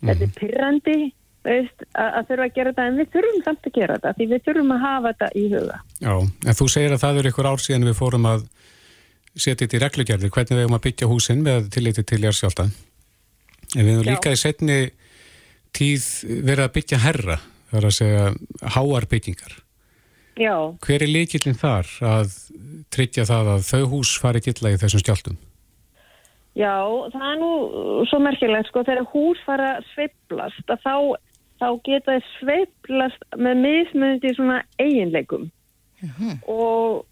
[0.00, 0.98] Þetta er pyrrandi
[1.46, 4.28] veist, að, að þurfa að gera þetta en við þurfum samt að gera þetta því
[4.32, 5.78] við þurfum að hafa þetta í huga.
[6.00, 8.46] Já, en þú segir að það er ykkur ár síðan við fórum að
[9.36, 12.66] setja þetta í reglugerði, hvernig við hefum að byggja húsin með tilliti til jársjálta.
[13.76, 14.10] En við hefum Já.
[14.10, 14.78] líka í setni
[15.76, 16.06] tíð
[16.48, 17.36] verið að byggja herra,
[17.70, 18.24] það er að segja
[18.74, 19.58] háar byggingar.
[20.40, 22.34] Já, Hver er líkillin þar að
[22.94, 25.38] tryggja það að þau hús fari illa í þessum skjáltum?
[26.58, 26.74] já,
[27.12, 27.50] það er nú
[28.10, 30.96] svo merkilegt sko þegar hús fara að sveiflast að þá,
[31.62, 35.48] þá geta þeir sveiflast með mismunandi svona eiginleikum.
[36.48, 37.04] Og,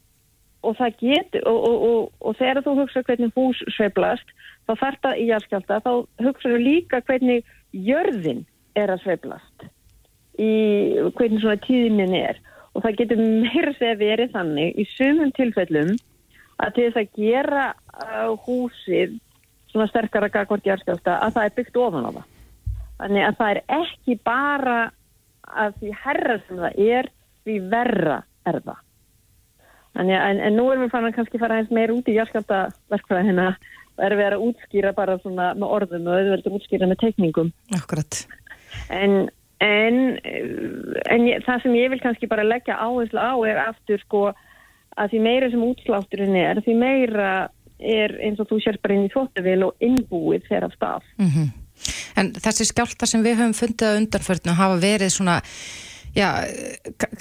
[0.64, 4.36] og það getur og, og, og, og þegar þú hugsa hvernig hús sveiflast
[4.68, 5.90] þá þarf það í jarðskjálta þá
[6.24, 8.46] hugsaðu líka hvernig jörðin
[8.78, 9.68] er að sveiflast
[10.40, 10.48] í
[11.18, 12.40] hvernig svona tíðinin er
[12.78, 15.96] og það getur meira segja verið þannig í sumum tilfellum
[16.62, 19.16] að til þess að gera uh, húsið
[19.72, 22.28] svona sterkara gagvart jarðskjálta að það er byggt ofan á það.
[22.98, 24.78] Þannig að það er ekki bara
[25.48, 27.10] að því herra sem það er,
[27.46, 28.84] því verra er það.
[29.98, 32.14] Þannig að en, en nú erum við fann að kannski fara eins meir út í
[32.14, 32.60] jarðskjálta
[32.92, 33.48] verkfræðina
[33.98, 37.50] og erum við að útskýra bara svona með orðum og auðvitað útskýra með tekningum.
[37.74, 38.20] Akkurat.
[38.94, 39.16] En,
[39.64, 40.18] en,
[41.10, 44.24] en ég, það sem ég vil kannski bara leggja áherslu á er aftur sko
[44.98, 47.30] að því meira sem útslátturinn er, því meira
[47.78, 51.10] er eins og þú sér bara inn í þóttavél og innbúið þegar af stað.
[51.22, 51.48] Mm
[52.18, 55.36] En þessi skjálta sem við höfum fundið á undanförnum hafa verið svona,
[56.16, 56.26] já,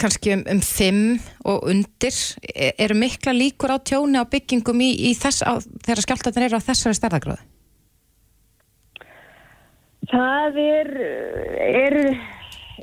[0.01, 2.17] kannski um, um fimm og undir.
[2.41, 6.57] E- Eru mikla líkur á tjóni á byggingum í, í þess, á, þegar skjáltarnir eru
[6.57, 7.45] á þessari stærðagráðu?
[10.11, 10.89] Það er,
[11.67, 11.95] er,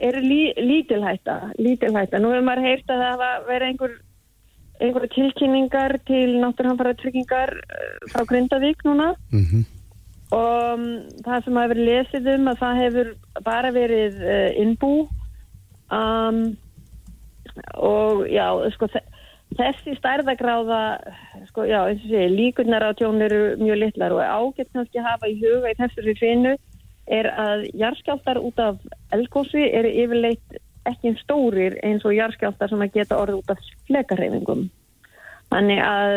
[0.08, 2.20] er lí, lítilhætta, lítilhætta.
[2.20, 3.94] Nú hefur maður heyrt að það verið einhver,
[4.80, 7.54] einhverja tilkynningar til náttúrhanfara tryggingar
[8.12, 9.14] frá Grindavík núna.
[9.32, 9.64] Mm
[10.34, 10.84] og um,
[11.22, 13.10] það sem hafa verið lesið um að það hefur
[13.44, 14.88] bara verið uh, innbú.
[15.94, 16.38] Um,
[17.78, 19.04] og já, sko þe-
[19.60, 20.80] þessi stærðagráða
[21.52, 25.06] sko já, eins og sé, líkurnar á tjón eru mjög litlar og ágætt kannski að
[25.12, 26.56] hafa í huga í þessari finu
[27.07, 28.78] er að jarðskjáltar út af
[29.14, 34.66] elgósi eru yfirleitt ekki stórir eins og jarðskjáltar sem að geta orðið út af flekarheifingum
[35.52, 36.16] þannig að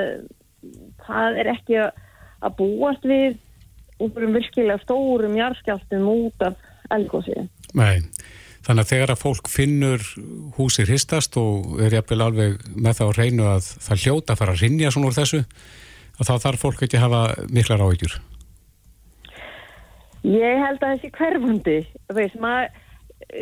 [1.08, 3.38] það er ekki að búast við
[3.98, 6.58] einhverjum virkilega stórum jarðskjáltum út af
[6.94, 8.04] elgósi Nei,
[8.66, 10.06] þannig að þegar að fólk finnur
[10.58, 14.56] húsi hristast og er jafnvel alveg með það á reynu að það hljóta að fara
[14.56, 15.44] að rinja svona úr þessu
[16.18, 18.18] að þá þarf fólk ekki að hafa miklar áhyggjur.
[20.28, 21.78] Ég held að þessi hverfandi,
[22.18, 22.72] veist, maður,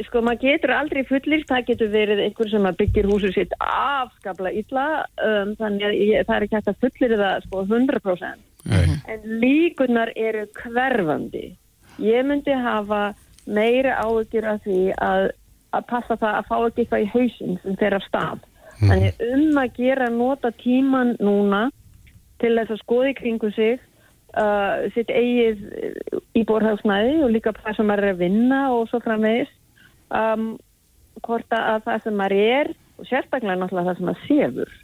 [0.06, 4.88] sko, maður getur aldrei fullir, það getur verið einhver sem byggir húsið sitt afskapla illa,
[5.26, 8.44] um, þannig að ég, það er ekki hægt að fullir það, sko, 100%.
[8.66, 11.46] Nei, En líkunar eru hverfandi.
[12.02, 13.14] Ég myndi hafa
[13.46, 15.30] meiri áhyggjur af því að,
[15.78, 18.46] að passa það að fá ekki eitthvað í hausinn sem fer af stað.
[18.82, 21.68] Þannig um að gera nota tíman núna
[22.42, 23.78] til þess að skoði kringu sig
[24.40, 25.64] uh, sitt eigið
[26.38, 29.54] íbúrhagsnæði og líka það sem maður er að vinna og svo framvegis.
[30.16, 30.50] Um,
[31.24, 34.76] hvort að það sem maður er og sérstaklega náttúrulega það sem maður sefur.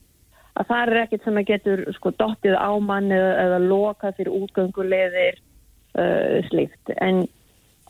[0.52, 4.40] Að það er ekkert sem að getur sko dottið á mann eða, eða lokað fyrir
[4.40, 6.92] útgöngulegðir uh, slíkt.
[6.98, 7.22] En,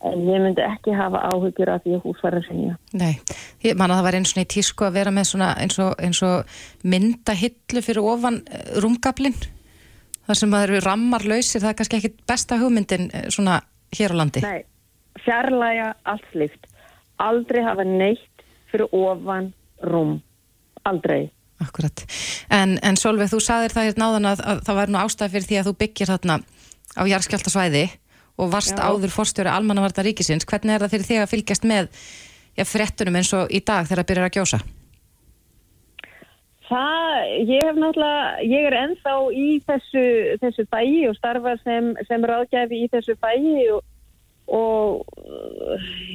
[0.06, 2.76] en ég myndi ekki hafa áhyggjur af því að hús var að sinja.
[2.98, 3.16] Nei,
[3.66, 6.86] ég man að það var eins og í tísku að vera með eins og, og
[6.94, 9.38] myndahillu fyrir ofan eh, rúmgablin
[10.32, 13.60] þar sem það eru rammar lausir, það er kannski ekki besta hugmyndin eh, svona
[13.98, 14.44] hér á landi.
[14.46, 14.64] Nei,
[15.26, 16.68] fjarlæga allt slíkt.
[17.22, 19.52] Aldrei hafa neitt fyrir ofan
[19.84, 20.18] rúm.
[20.88, 21.30] Aldrei.
[21.62, 22.06] Akkurat.
[22.50, 25.50] En, en Solveig, þú saðir það hérna áðan að, að það væri nú ástæð fyrir
[25.50, 26.38] því að þú byggir þarna
[26.98, 27.84] á jarðskjáltasvæði
[28.42, 28.88] og varst Já.
[28.88, 30.48] áður forstjóri almannavarta ríkisins.
[30.50, 31.92] Hvernig er það fyrir þig að fylgjast með
[32.58, 34.62] já, fréttunum eins og í dag þegar það byrjar að gjósa?
[36.72, 37.16] Það,
[37.52, 40.04] ég hef náttúrulega, ég er ennþá í þessu,
[40.40, 43.82] þessu bæi og starfa sem, sem ráðgjafi í þessu bæi og,
[44.56, 45.02] og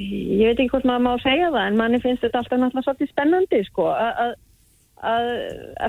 [0.00, 3.12] ég veit ekki hvort maður má segja það en manni finnst þetta alltaf náttúrulega svolítið
[3.12, 4.32] spennandi sko að,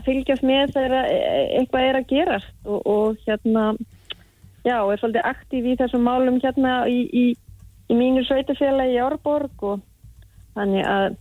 [0.03, 3.69] fylgjast með þegar e- eitthvað er að gerast og, og hérna,
[4.67, 7.25] já, er svolítið aktív í þessum málum hérna í, í,
[7.87, 9.79] í mínu sveitafélagi í Árborg og
[10.59, 11.15] þannig að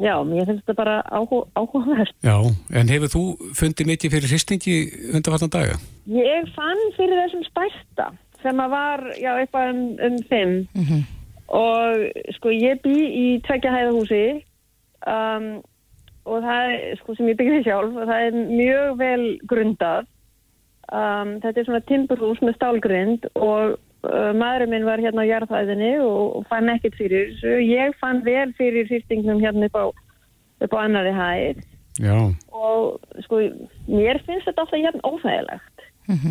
[0.00, 2.14] Já, mér finnst þetta bara áhu áhugavert.
[2.24, 2.36] já,
[2.72, 3.22] en hefur þú
[3.58, 4.76] fundið mikið fyrir hristingi
[5.12, 5.74] undanfartan daga?
[6.08, 8.06] Ég fann fyrir þessum stærsta
[8.40, 11.02] sem að var, já, eitthvað um, um fimm
[11.50, 12.06] og
[12.38, 14.22] sko ég bý í tveggja hæðahúsi
[15.04, 15.50] um,
[16.24, 20.08] og það er, sko sem ég byggði sjálf og það er mjög vel grundað.
[20.90, 26.44] Um, þetta er svona timburhús með stálgrind og maðurinn minn var hérna á jarðhæðinni og,
[26.48, 27.56] fann ekkert fyrir þessu.
[27.68, 29.84] Ég fann vel fyrir fyrstingnum hérna upp á,
[30.64, 31.60] upp á annari hæð
[32.00, 32.16] Já,
[32.56, 33.40] og sko,
[33.90, 35.82] mér finnst þetta alltaf jæfn óþægilegt.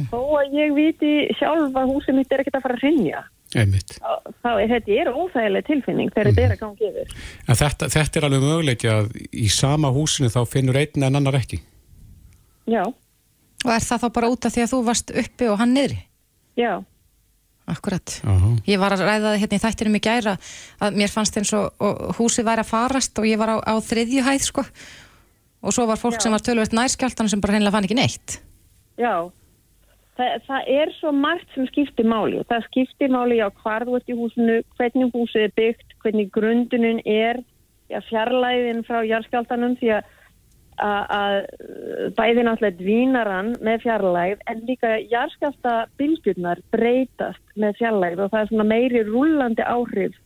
[0.10, 3.20] Þó að ég viti sjálf að húsið mitt er ekkert að fara að rinja.
[3.56, 3.94] einmitt.
[4.42, 7.14] Þá er þetta er óþægileg tilfinning þegar þetta er að gangi yfir.
[7.46, 11.38] En þetta, þetta er alveg möguleiki að í sama húsinu þá finnur einn en annar
[11.38, 11.62] ekki.
[12.70, 12.84] Já,
[13.66, 15.98] Og er það þá bara út af því að þú varst uppi og hann niðri?
[16.60, 16.72] já,
[17.70, 18.16] Akkurat.
[18.26, 18.52] Aha.
[18.68, 20.36] Ég var að ræða það hérna í þættinum í gæra
[20.82, 23.74] að mér fannst eins og, og húsið væri að farast og ég var á, á
[23.78, 24.66] þriðju hæð sko
[25.60, 26.24] og svo var fólk Já.
[26.24, 28.40] sem var tölvöld nærskjáltan sem bara hreinlega fann ekki neitt.
[28.98, 29.30] já.
[30.20, 32.42] Þa, það er svo margt sem skiptir máli.
[32.50, 37.00] Það skiptir máli á hvar þú ert í húsinu, hvernig húsið er byggt, hvernig grundunin
[37.08, 37.40] er,
[38.10, 40.10] fjarlæðin frá jarðskjáltanum því að
[40.86, 41.38] að
[42.18, 48.52] bæði náttúrulega dvínaran með fjarlægð en líka jarðskjálta bylgjurnar breytast með fjarlægð og það er
[48.52, 50.18] svona meiri rúllandi áhrif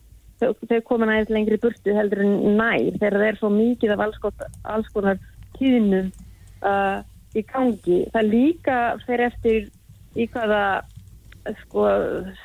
[0.42, 4.90] þau, koma næðist lengri burtu heldur en nær þegar það er svo mikið af alls,
[4.96, 5.22] konar
[5.58, 6.10] tíðnum
[6.66, 7.00] uh,
[7.38, 8.00] í gangi.
[8.14, 9.70] Það líka fer eftir
[10.20, 10.64] í hvaða
[11.64, 11.88] sko,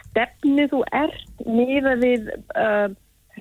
[0.09, 2.89] stefni þú ert miða við uh,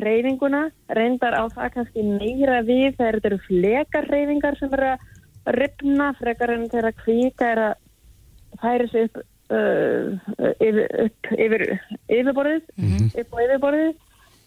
[0.01, 0.67] reyfinguna,
[0.97, 6.11] reyndar á það kannski meira við þegar þetta eru flekar reyfingar sem eru að ripna
[6.19, 7.75] frekar en þegar kvika er að
[8.61, 9.19] færi sig upp,
[9.53, 11.65] uh, yfir, upp yfir
[12.19, 12.71] yfirborðið,
[13.23, 13.93] upp á yfirborðið.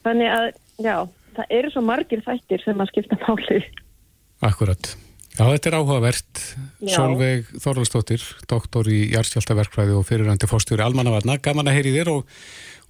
[0.00, 0.48] Þannig að,
[0.80, 0.96] já,
[1.36, 3.62] það eru svo margir þættir sem að skipta máli.
[4.40, 4.94] Akkurat.
[5.36, 6.40] Já, þetta er áhugavert.
[6.82, 6.94] Já.
[6.96, 11.38] Solveig Þorvaldsdóttir, doktor í jarðskjáltaverkfræði og fyrirandi fórstjóri almannavarna.
[11.40, 12.40] Gaman að heyri þér og,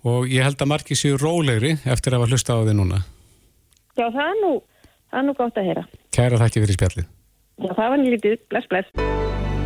[0.06, 3.00] og ég held að margir séu rólegri eftir að hafa hlusta á þið núna.
[3.98, 4.52] Já, það er nú,
[5.10, 5.84] það er nú gott að heyra.
[6.14, 7.10] Kæra þakki fyrir spjallið.
[7.60, 8.94] Já, það var lítið, bless, bless.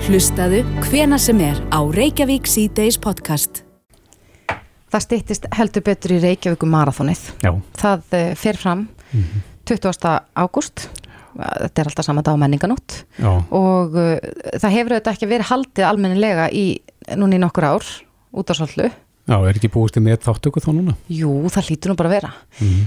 [0.05, 3.63] Hlustaðu hvena sem er á Reykjavík C-Days podcast.
[4.91, 7.23] Það stýttist heldur betur í Reykjavíku marathonið.
[7.43, 7.55] Já.
[7.79, 8.89] Það eh, fer fram
[9.71, 10.13] 20.
[10.39, 10.89] ágúst.
[11.35, 13.33] Þetta er alltaf sama dag á menninganótt Já.
[13.51, 14.21] og uh,
[14.55, 16.67] það hefur auðvitað ekki verið haldið almennilega í
[17.19, 17.89] núna í nokkur ár
[18.39, 18.87] út á svollu.
[19.25, 20.95] Já, er ekki búist með þáttöku þá núna?
[21.09, 22.33] Jú, það hlýtur nú bara að vera.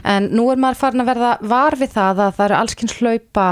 [0.06, 3.46] En nú er maður farin að verða var við það að það eru allskins hlaupa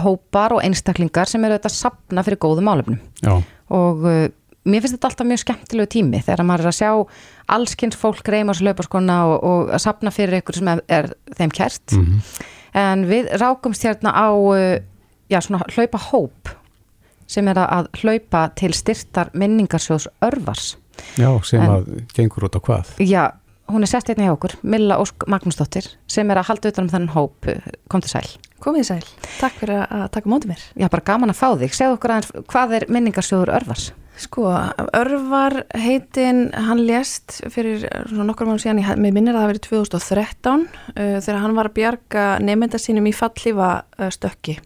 [0.00, 2.98] hópar og einstaklingar sem eru auðvitað að sapna fyrir góðum álefnum.
[3.22, 3.36] Já.
[3.78, 4.26] Og uh,
[4.64, 6.90] mér finnst þetta alltaf mjög skemmtilegu tími þegar maður er að sjá
[7.54, 11.54] allskins fólk reyma á hlaupaskona og, og að sapna fyrir ykkur sem er, er þeim
[11.54, 11.96] kert.
[12.74, 14.78] En við rákumst hérna á uh,
[15.30, 16.56] já, svona hlaupa hóp
[17.30, 20.74] sem er að hlaupa til styrtar minningarsjóðs örvars.
[21.20, 22.94] Já, sem En- að gengur út á hvað?
[23.04, 23.24] Já,
[23.72, 26.90] hún er sett hérna hjá okkur, Milla Ósk Magnúsdóttir, sem er að halda utan um
[26.92, 27.50] þennan hóp,
[27.88, 28.28] kom til sæl.
[28.64, 29.04] Komið sæl.
[29.40, 30.62] Takk fyrir að taka mótið mér.
[30.80, 31.74] Já, bara gaman að fá þig.
[31.76, 33.90] Segðu okkur aðeins, hvað er minningarsjóður örvars?
[34.16, 34.44] Sko,
[34.94, 37.82] Örvar heitin, hann lést fyrir
[38.14, 41.74] nokkur mánu síðan, ég með minnir að það verið 2013 uh, þegar hann var að
[41.80, 44.60] bjarga nefnda sínum í fallífa uh, stökki.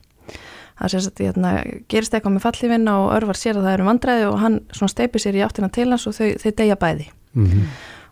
[0.79, 1.53] Það sést að hérna,
[1.91, 4.59] gerist eitthvað með fallífin og Örvar sér að það eru vandræði og hann
[4.95, 7.09] steipir sér í áttina til hans og þau, þau deyja bæði.
[7.35, 7.49] Mm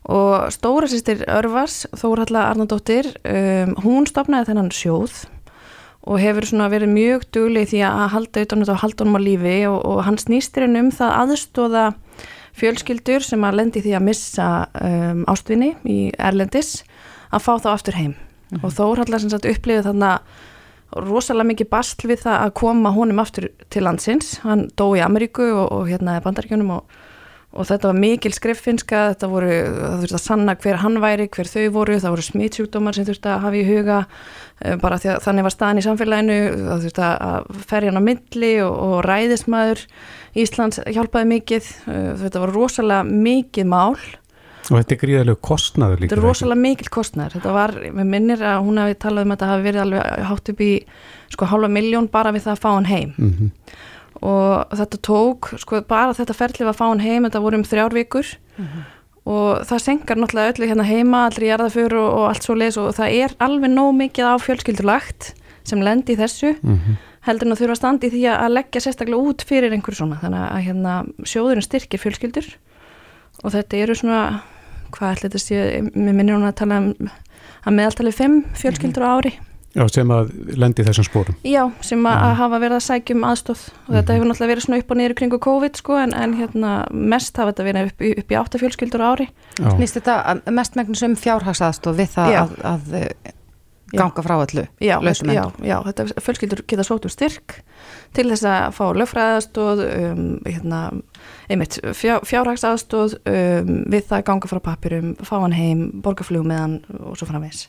[0.07, 5.25] Og stóra sýstir Örvars, Þórhalla Arnardóttir, um, hún stopnaði þennan sjóð
[6.07, 9.57] og hefur verið mjög dugleg því að halda utan þetta og halda honum á lífi
[9.67, 11.87] og, og hann snýstir henn um það aðstóða
[12.57, 16.85] fjölskyldur sem að lendi því að missa um, ástvinni í Erlendis
[17.35, 18.15] að fá þá aftur heim.
[18.63, 20.13] Og Þórhalla sem sagt upplifið þannig
[20.95, 24.37] rosalega mikið bastl við það að koma honum aftur til landsins.
[24.47, 26.99] Hann dó í Ameríku og, og hérna bandaríkjunum og,
[27.57, 31.51] og þetta var mikil skriffinska þetta voru, það þurfti að sanna hver hann væri hver
[31.51, 33.99] þau voru, það voru smitsjúkdómar sem þurfti að hafa í huga
[34.61, 38.53] eh, bara að þannig var staðan í samfélaginu það þurfti að ferja hann á milli
[38.67, 39.85] og, og ræðismæður
[40.37, 43.97] Íslands hjálpaði mikið eh, þetta var rosalega mikið mál
[44.67, 46.11] Og þetta er gríðarlegu kostnaður líka.
[46.11, 47.35] Þetta er rosalega mikil kostnær.
[47.37, 50.51] Þetta var, með minnir að hún hafi talað um að þetta hafi verið alveg hátt
[50.53, 50.71] upp í
[51.35, 53.13] sko hálfa miljón bara við það að fá hann heim.
[53.19, 53.53] Mm
[54.25, 57.65] Og þetta tók, sko bara þetta ferli var að fá hann heim, þetta voru um
[57.69, 58.31] þrjár vikur.
[59.27, 62.95] Og það senkar náttúrulega öllu hérna heima, allri jarðafur og, og allt svo leis og
[62.97, 65.35] það er alveg nóg mikið á fjölskyldulagt
[65.67, 66.55] sem lendi í þessu.
[67.27, 70.21] Heldur en að þurfa í því að leggja sérstaklega út fyrir einhverju svona.
[70.23, 70.95] Þannig að hérna,
[71.27, 72.53] sjóðurinn styrkir fjölskyldur.
[73.45, 74.21] Og þetta eru svona
[74.99, 75.61] hvað ætla þetta sé,
[75.95, 77.11] mér minnir hún að tala um
[77.67, 79.35] að meðaltali fimm fjölskyldur á ári
[79.77, 81.35] Já, sem að lendi í þessum spórum.
[81.45, 84.65] já, sem að, að hafa verið að sækja um aðstóð og þetta hefur náttúrulega verið
[84.65, 86.71] svona upp og niður kringu COVID sko en, en hérna
[87.13, 89.27] mest hafa þetta verið upp, í- upp í átta fjölskyldur á ári.
[89.77, 90.17] Nýst þetta
[90.57, 92.97] mest megnis um fjárhagsaðstof við það að, að.
[93.93, 97.61] Ganga frá öllu já, já, já, þetta fjölskyldur geta sótt um styrk
[98.17, 100.81] til þess að fá lögfræðastóð um, hérna,
[101.53, 106.63] einmitt fjár, fjárhagsaðstóð um, við það að ganga frá pappirum, fá hann heim borgarflug með
[106.65, 107.69] hann og svo framvegs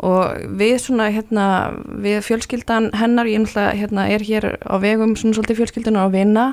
[0.00, 1.46] og við svona hérna,
[2.00, 6.46] við fjölskyldan hennar ég hérna, er hér á vegum svona svolítið fjölskyldunar að vinna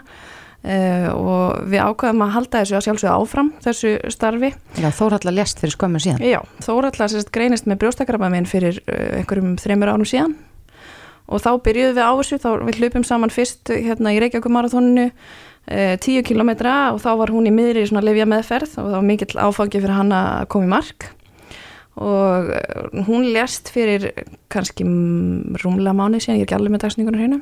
[0.65, 4.51] uh, og við ákvaðum að halda þessu að sjálfsögða áfram þessu starfi.
[4.77, 6.23] Já, Þórhalla lést fyrir skömmu síðan.
[6.25, 10.37] Já, Þórallar sérst greinist með brjóstakrabba minn fyrir uh, einhverjum þreymur árum síðan.
[11.27, 15.09] Og þá byrjuðum við á þessu, þá við hlupum saman fyrst hérna í Reykjavík marathóninu
[15.09, 19.07] uh, 10 kilometra og þá var hún í miðri svona lifja meðferð og það var
[19.11, 21.11] mikill áfangi fyrir hann að koma í mark.
[21.97, 22.51] Og
[23.07, 24.11] hún lést fyrir
[24.53, 27.39] kannski rúmlega mánu síðan, ég er ekki alveg með dagsningunum hérna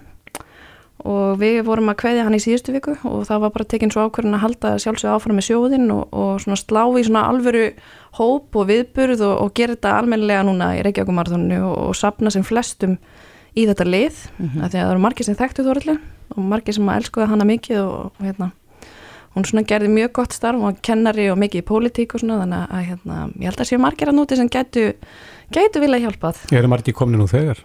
[1.03, 4.05] og við vorum að kveðja hann í síðustu viku og það var bara tekinn svo
[4.07, 7.65] ákvörðin að halda sjálfsög áfram með sjóðinn og, og svona slá í svona alvöru
[8.15, 12.47] hóp og viðburð og, og gera þetta almennilega núna í Reykjavíkumarathónu og, og sapna sem
[12.47, 12.95] flestum
[13.55, 14.23] í þetta lið.
[14.39, 16.01] Mm af því að það eru margir sem þekktu Þóraldur
[16.35, 18.51] og margir sem að elskuða hana mikið og, og hérna
[19.35, 22.75] hún svona gerði mjög gott starf og kennari og mikið í pólitík og svona þannig
[22.77, 24.85] að hérna, ég held að séu margir að núti sem gætu,
[25.51, 26.45] gætu vilja hjálpað.
[26.55, 27.59] Erum margir komni nú þegar?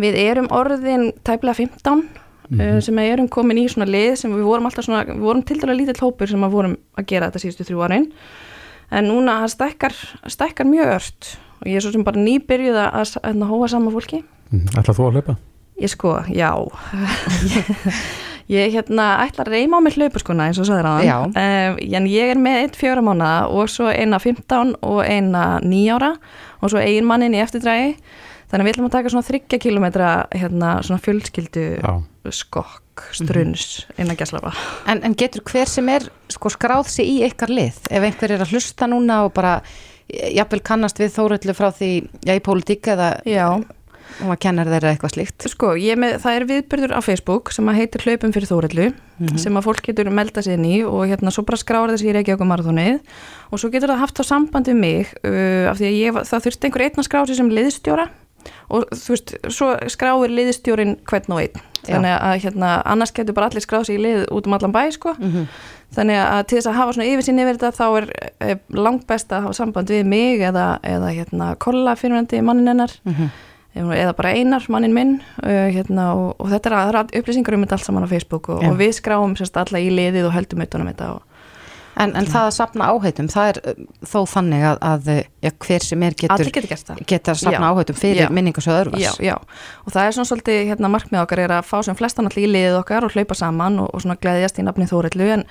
[0.00, 2.06] Við erum orðin tæplega 15
[2.52, 5.58] uh, sem erum komin í svona lið sem við vorum alltaf svona, við vorum til
[5.62, 8.08] dæla lítill hópur sem að vorum að gera þetta síðustu þrjú árin
[8.94, 9.98] en núna það stækkar,
[10.30, 13.94] stækkar mjög ört og ég er svo sem bara nýbyrjuð að, að, að hóa sama
[13.94, 14.68] fólki Mm.
[14.78, 15.34] Ætla þú að hlaupa?
[15.82, 16.50] Ég sko, já
[18.56, 21.32] Ég hérna ætla að reyma á mig hlaupaskona eins og sagður aðan.
[21.34, 25.80] Um, en ég er með eitt fjóra mánuða og svo eina 15 og eina 9
[25.96, 26.12] ára
[26.62, 27.96] og svo ein mannin í eftirdrægi.
[28.46, 31.92] Þannig að við ætlum að taka svona 30 kilometra hérna svona fjölskyldu Já.
[32.30, 34.52] skokk, struns innan gæslafa.
[34.86, 38.44] En, en getur hver sem er sko skráð sig í ykkar lið ef einhver er
[38.46, 39.58] að hlusta núna og bara
[40.06, 41.90] jafnvel kannast við þórullu frá því
[42.22, 43.48] já, í pólitík eða Já.
[44.22, 47.50] og að kennar þeirra eitthvað slíkt Sko, ég er með, það er viðbyrður á Facebook
[47.54, 48.86] sem að heitir Hlaupum fyrir Þórellu
[49.40, 52.14] sem að fólk getur melda sér inn í og hérna svo bara skráður þessi í
[52.14, 53.00] Reykjavík marathónið
[53.50, 56.46] og svo getur það haft á samband við mig uh, af því að ég, það
[56.46, 58.06] þurfti einhver einn að skrá sig sem liðstjóra
[58.68, 61.64] og þú veist, svo skráir liðstjórin hvern og einn.
[61.86, 64.80] Þannig að hérna, annars getur bara allir skráð sig í lið út um allan bæ
[64.96, 65.12] sko.
[65.94, 68.06] Þannig að til þess að hafa svona yfirsýn yfir þetta þá er,
[68.42, 72.90] er langt best að hafa samband við mig eða, eða hérna kolla fyrirvændi mannin hennar.
[73.76, 77.64] Eða bara einar mannin minn uh, hérna, og, og þetta er, að, er upplýsingar um
[77.66, 80.64] þetta allt saman á Facebook og, og við skráum sérst alla í liðið og höldum
[80.64, 81.35] utanum þetta og
[81.96, 85.86] en, en það að sapna áheitum það er uh, þó þannig að, að já, hver
[85.86, 86.68] sem er getur getur
[87.08, 87.68] geta að sapna Já.
[87.72, 89.34] áheitum fyrir minningasöðu örvars Já, já,
[89.84, 92.52] og það er svona svolítið hérna, markmið okkar er að fá sem flestan allir í
[92.52, 95.46] liðið okkar og hlaupa saman og, og svona gleðjast í nafni Þórellu en,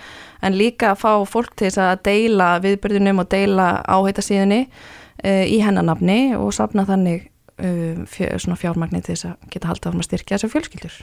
[0.45, 5.45] en líka að fá fólk til þess að deila viðbyrðunum og deila áheita síðunni uh,
[5.45, 10.07] í hennar nafni og sapna þannig svona fjármagni til þess að geta haldið áfram að
[10.09, 10.95] styrkja þessar fjölskyldur.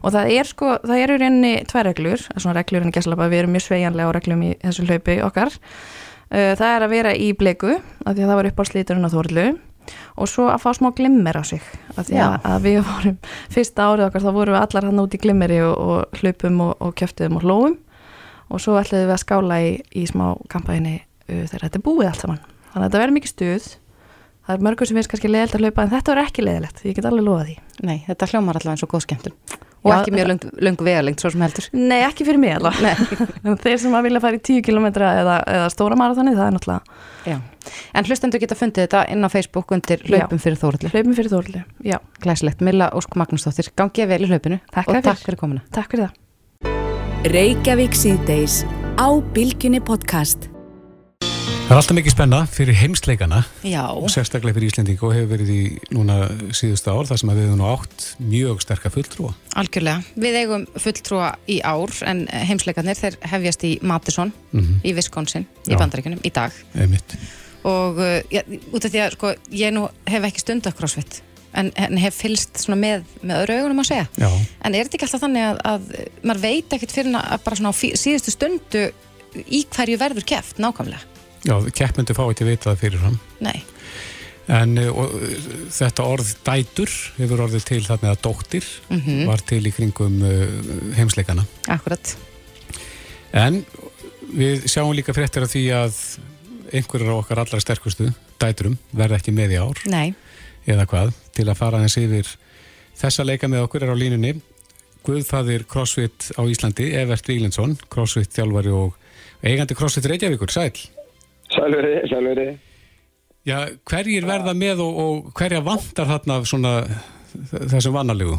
[0.00, 3.52] Og það er sko, það eru rauninni tvær reglur, svona reglur en gæslapa við erum
[3.52, 5.52] mjög sveigjanlega á reglum í þessu hlaupi okkar.
[6.32, 9.04] Uh, það er að vera í bleku af því að það var upp á slíturinn
[9.04, 9.46] á Þórellu
[10.16, 11.60] og svo að fá smá glimmer á sig
[11.96, 13.16] af því að, að við vorum
[13.52, 16.72] fyrsta árið okkar þá vorum við allar hann út í glimmeri og, og hlupum og,
[16.80, 17.76] og kjöftuðum og hlóum
[18.48, 22.08] og svo ætlaðum við að skála í, í smá kampaðinni uh, þegar þetta er búið
[22.08, 22.42] allt saman.
[22.72, 23.68] Þannig að þetta verður mikið stuð
[24.46, 26.96] það er mörgur sem finnst kannski leðilegt að hlaupa en þetta verður ekki leðilegt, ég
[26.96, 27.58] get alveg lofa því.
[27.88, 29.36] Nei, þetta hljómar allavega eins og góð skemmtun
[29.82, 31.64] og Já, ekki mjög löng, löngu vegalengt svo sem heldur.
[31.74, 33.00] Nei, ekki fyrir mig alveg
[33.48, 36.54] En þeir sem að vilja fara í 10 km eða, eða stóra marathoni, það er
[36.54, 36.82] náttúrulega
[37.26, 37.36] Já.
[37.98, 41.64] En hlustendur geta fundið þetta inn á Facebook undir hlaupum fyrir Þórullu hlaupum fyrir Þórli,
[41.86, 44.62] já, Glæsilegt, Milla Ósk Magnúsdóttir, gangið vel í hlaupinu.
[44.70, 45.66] Takk og takk fyrir komuna.
[45.74, 46.18] Takk fyrir það
[51.72, 53.36] Það er alltaf mikið spenna fyrir heimsleikana.
[53.64, 55.60] Já, og sérstaklega fyrir Íslendingu og hefur verið í
[55.96, 56.16] núna
[56.52, 59.30] síðustu ár þar sem að við hefum nú átt mjög sterka fulltrúa.
[59.56, 60.02] algjörlega.
[60.20, 64.34] Við eigum fulltrúa í ár en heimsleikarnir þeir hefjast í Madison
[64.84, 66.58] í Wisconsin, í bandaríkunum, í dag.
[66.76, 67.14] Einmitt.
[67.64, 71.22] og uh, ja, út af því að sko, ég nú hef ekki stundar crossfit
[71.56, 74.10] en, en hef fylst með, með öðru augunum að segja.
[74.20, 74.28] Já,
[74.60, 75.88] en er þetta ekki alltaf þannig að, að
[76.20, 78.84] maður veit ekkert fyrir að bara svona á síðustu stundu
[79.48, 81.08] í hverju verður keft nákvæmlega
[81.46, 83.20] já keppmyndu fá ekki vita það fyrirfram.
[83.42, 83.60] Nei,
[84.50, 85.12] En uh, og,
[85.70, 88.66] þetta orð dætur hefur orðið til þarna að dóttir
[89.28, 91.46] var til í kringum uh, heimsleikana.
[91.70, 92.16] akkurat.
[93.32, 93.62] En
[94.32, 96.00] við sjáum líka fréttir af því að
[96.72, 100.14] einhverjar á okkar allra sterkustu dæturum verða ekki með í ár Nei,
[100.66, 102.32] eða hvað til að fara aðeins yfir
[102.98, 104.40] þessa leika með okkur er á línunni.
[105.02, 108.98] Guðfæðir CrossFit á Íslandi Evert Víglensson, CrossFit þjálfari og
[109.42, 110.70] eigandi CrossFit Reykjavíkur, sæl
[111.62, 112.48] Sælveri, sælveri.
[113.46, 113.58] Já,
[113.90, 116.74] hverjir verða með og, og hverja vantar þarna svona
[117.70, 118.36] þessum vannalegu?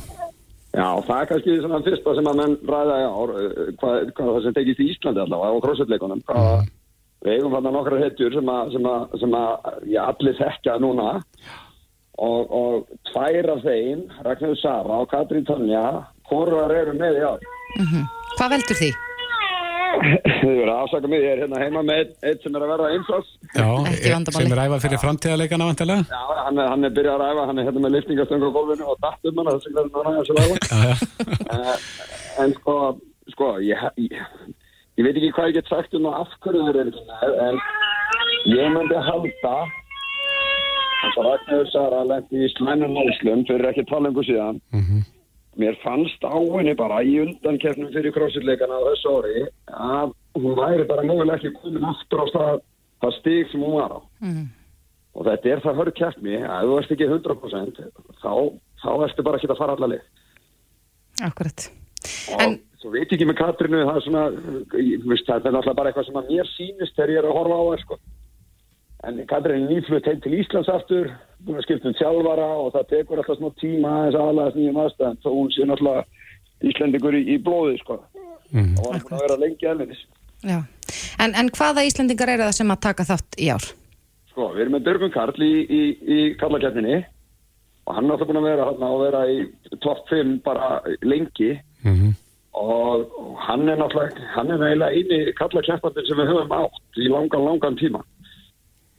[0.74, 4.46] Já, það er kannski svona fyrsta sem að menn ræða ár, eh, hvað, hvað það
[4.46, 6.24] sem tekist í Íslandi allavega á crossfit-leikunum.
[6.28, 6.72] Hvað
[7.24, 11.06] Við eigum þarna nokkra hetjur sem að, sem að, sem að já, allir þekkja núna
[12.20, 15.86] og, og tvær af þeim, Ragnarður Sara og Katrín Tanja,
[16.28, 17.46] hvorar eru með í ár.
[18.36, 18.92] hvað veldur því?
[19.94, 22.72] Þið verður að afsaka mig, ég er hérna heima með eitt, eitt sem er að
[22.74, 23.30] verða einsás.
[23.54, 23.68] Já,
[24.34, 26.08] sem er æfað fyrir framtíðarleikana vantilega?
[26.10, 28.90] Já, hann er, hann er byrjað að ræfa, hann er hérna með liftingastöng á gólfinu
[28.90, 30.56] og datt um hann, þess er hann að ræfa.
[30.74, 30.96] Já, já.
[31.54, 31.78] Eh,
[32.44, 32.76] en sko,
[33.36, 34.18] sko ég, ég,
[34.98, 37.64] ég veit ekki hvað ég get sagt um að af hverju þeir eru svona, en
[38.58, 39.56] ég myndi halda
[41.04, 44.62] þess að Ragnarður Sara lendi í slænum náðslum fyrir ekki talengu síðan
[45.60, 50.88] mér fannst á henni bara í undankefnum fyrir crossfit-leikana á þessu ári að hún væri
[50.90, 52.62] bara mögulega ekki komin aftur á það,
[53.04, 54.00] það stig sem hún var á.
[55.14, 57.82] Og þetta er það hörð keppni að ef þú ert ekki 100%
[58.24, 58.34] þá,
[58.82, 60.06] þá ertu bara ekki að fara allar leið.
[61.30, 61.68] Akkurat.
[62.34, 64.24] Og En- svo veit ekki með Katrinu það er svona,
[64.74, 67.64] það er náttúrulega bara eitthvað sem að mér sýnist þegar ég er að horfa á
[67.70, 68.00] það sko.
[69.08, 71.10] En Katrin er nýflutt heim til Íslands aftur
[71.44, 75.18] búin að skipta um þjálfara og það tekur alltaf smá tíma aðeins aðlæðast nýjum aðstæðan
[75.24, 76.04] þó hún sé náttúrulega
[76.64, 77.98] Íslendingur í, í blóði sko.
[78.54, 78.76] Mhm.
[78.80, 80.04] og hann búin að vera lengi elvinis
[80.44, 80.60] Já.
[81.20, 83.66] En, en hvaða Íslendingar eru það sem að taka þátt í ár?
[84.34, 85.82] sko, við erum með Björgun Karl í, í,
[86.16, 87.00] í kallakefninni
[87.84, 89.38] og hann er alltaf búin að vera hann að vera í
[89.84, 92.14] topp 5 bara lengi Mhm.
[92.56, 97.10] og og hann er náttúrulega, hann er eiginlega eini kallakjæmpandin sem við höfum átt í
[97.12, 98.02] langan, langan tíma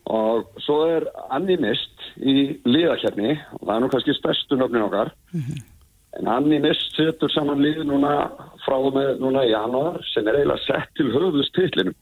[0.04, 5.14] og svo er Anni Mist í liðakefni og það er nú kannski stærstu nöfnin okkar.
[6.18, 8.14] En Anni Mist setur saman lið núna
[8.66, 11.94] frá og með núna í januar sem er eiginlega sett til höfðustitlinum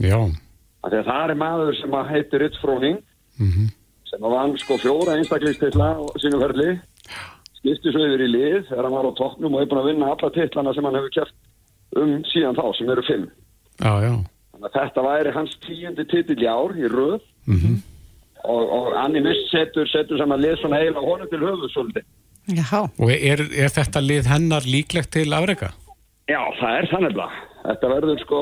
[0.00, 0.16] Já,
[0.82, 3.00] af því að það er maður sem að heitir Ritz Fróning
[3.40, 3.68] mhm,
[4.08, 6.70] sem að vann sko fjóra einstaklingstitla á sínum ferli.
[7.60, 10.12] Skipti svo yfir í lið þegar hann var á toppnum og er búin að vinna
[10.12, 13.28] alla titlana sem hann hefur kert um síðan þá sem eru fimm.
[13.82, 14.12] Já, já,
[14.72, 17.20] þetta væri hans tíundi titill í ár í röð.
[17.50, 17.78] Mhm,
[18.44, 22.08] og, og Anni Mist setur, setur saman lið svona eiginlega honum til höfuð svolítið.
[22.58, 25.70] Já, og er, er þetta lið hennar líklegt til afreika?
[26.30, 27.36] Já, það er þannig að
[27.68, 28.40] þetta verður sko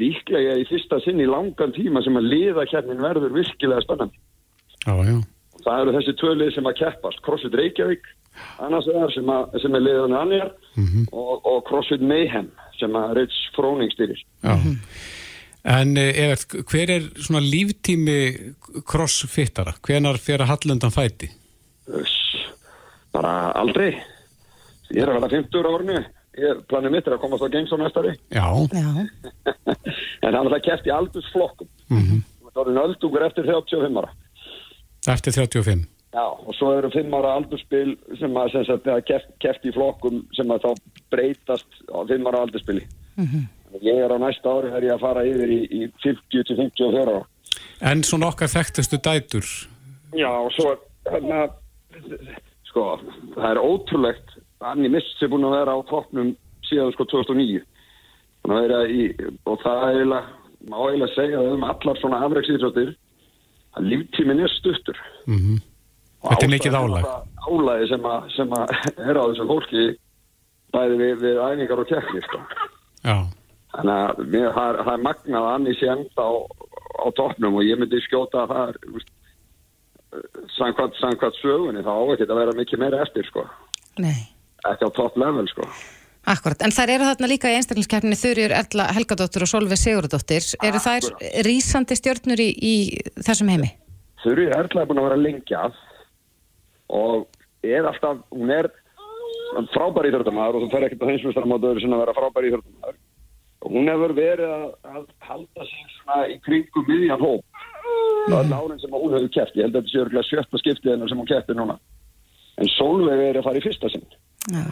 [0.00, 4.16] líklega í fyrsta sinn í langan tíma sem að liðakefnin verður virkilega spennandi.
[4.86, 5.18] Já, já,
[5.66, 7.22] það eru þessi tvö lið sem að keppast.
[7.26, 8.08] CrossFit Reykjavík
[8.64, 10.46] annars vegar sem, að, sem er liðan annir
[11.12, 14.54] og, og CrossFit Mayhem sem að Ritz Fróning styrir já.
[15.64, 18.20] En eh, Evert, hver er svona líftími
[18.88, 19.74] crossfittara?
[19.84, 21.28] Hvenar fer að hallundan fæti?
[23.12, 23.92] Bara aldrei.
[24.90, 26.00] Ég er að vera 50 ára orðinu
[26.40, 28.90] ég planið mitt er að komast á Games á næstari Já, já,
[30.24, 31.70] en hann er það keft í aldursflokkum.
[31.90, 34.12] Mhm, það er nöldugur eftir 35 ára.
[35.10, 35.86] Eftir 35.
[36.10, 38.56] Já, og svo eru 5 ára aldurspil sem að,
[39.42, 40.70] keft í flokkum sem að þá
[41.14, 42.86] breytast á 5 ára aldurspili
[43.84, 47.04] ég er á næsta ári þegar ég að fara yfir í, í 50 til 54
[47.06, 47.20] ára
[47.80, 49.46] En svona okkar þekktustu dætur,
[50.12, 50.74] Já, og svo
[51.08, 51.46] hérna,
[52.68, 52.84] sko,
[53.36, 56.34] það er ótrúlegt Anni Mist sem búin að vera á toppnum
[56.68, 57.62] síðan sko 2009
[58.44, 59.06] búin að vera í,
[59.48, 60.36] og það er eiginlega,
[60.68, 62.92] má eiginlega segja um allar svona afreiksýðsóttir
[63.78, 64.98] að líftíminn er stuttur.
[65.30, 65.60] Mhm,
[66.20, 67.04] Og Þetta er mikið það
[67.48, 68.72] Álægi sem, að, sem að
[69.08, 69.84] er á þessu fólki
[70.74, 72.40] bæði við, við æfingar og keppni sko.
[73.00, 73.14] já,
[73.70, 76.32] Þannig að mér, það, er, það er magnað að Anni sé enda á,
[77.00, 79.06] á toppnum og ég myndi skjóta að það er
[80.56, 83.46] samkvæmt, samkvæmt sögunni þá á ekki að vera mikið meira eftir sko.
[84.02, 84.30] nei
[84.68, 85.66] ekki á topp level sko.
[86.30, 90.82] Akkurat, en þær eru þarna líka í einstaklingskeppninni Þurjur Erla Helgadóttur og Solveig Sigurðardóttir eru
[90.84, 91.06] þær
[91.46, 92.74] rísandi stjórnur í, í
[93.24, 93.70] þessum heimi?
[94.20, 95.78] Þurri Erla er búin að vera lengi að
[96.92, 97.24] og
[97.64, 98.68] er alltaf, hún er
[99.72, 103.00] frábær íþjóttamæður og þú fer ekkert að heimsmyndstarmótu öðru sinna að vera frábær íþjóttamæður
[103.60, 107.64] og hún hefur verið að, að halda sig svona í kringum miðjan hóp.
[108.30, 111.12] Öll árin sem hún hefur kæft ég held að þetta sé örgulega sjötta skiptið hennar
[111.12, 111.76] sem hún kæfti núna.
[112.60, 114.06] En Solveig er að fara í fyrsta sinn.
[114.50, 114.62] Já,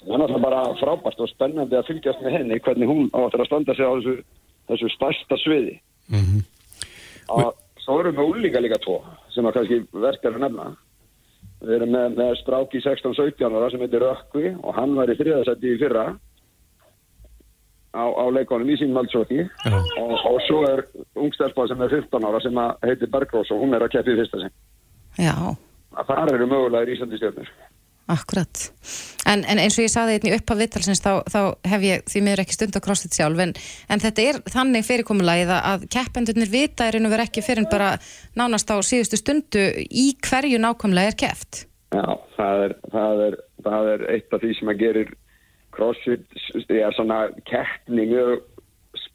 [0.00, 3.50] það er náttúrulega bara frábært og spennandi að fylgjast með henni hvernig hún áttur að
[3.50, 4.16] standa sig á þessu,
[4.70, 5.78] þessu stærsta sviði.
[6.12, 6.42] Mhm,
[7.36, 9.00] og svo erum við úlíka líka tvo
[9.34, 10.70] sem að kannski verkar að nefna.
[11.64, 15.72] Við erum með, með stráki 16-17 ára sem heitir Rökkvi og hann var í þriðasætti
[15.72, 16.06] í fyrra
[17.96, 20.84] á, á leikonum í sínum aldsóki já, og, og svo er
[21.16, 24.20] ungstelpa sem er 15 ára sem að heitir Bergrós og hún er að keppi í
[24.20, 24.54] fyrsta sinn.
[25.16, 25.32] Já,
[25.96, 27.50] að þar eru mögulega í Íslandi stjórnir
[28.06, 28.60] akkurat.
[29.26, 32.20] En, en eins og ég saði einnig upp af vitalsins þá, þá hef ég því
[32.22, 33.54] miður ekki stund á crossfit sjálf en,
[33.90, 37.70] en þetta er þannig fyrirkomulagið að- að keppendurnir vita er einu verið ekki fyrir en
[37.72, 37.88] bara
[38.38, 41.64] nánast á síðustu stundu í hverju nákvæmlega er keppt.
[41.98, 42.06] Já,
[42.38, 43.36] það er, það, er,
[43.66, 45.10] það er eitt af því sem að gerir
[45.76, 48.40] CrossFit er svona keppni mjög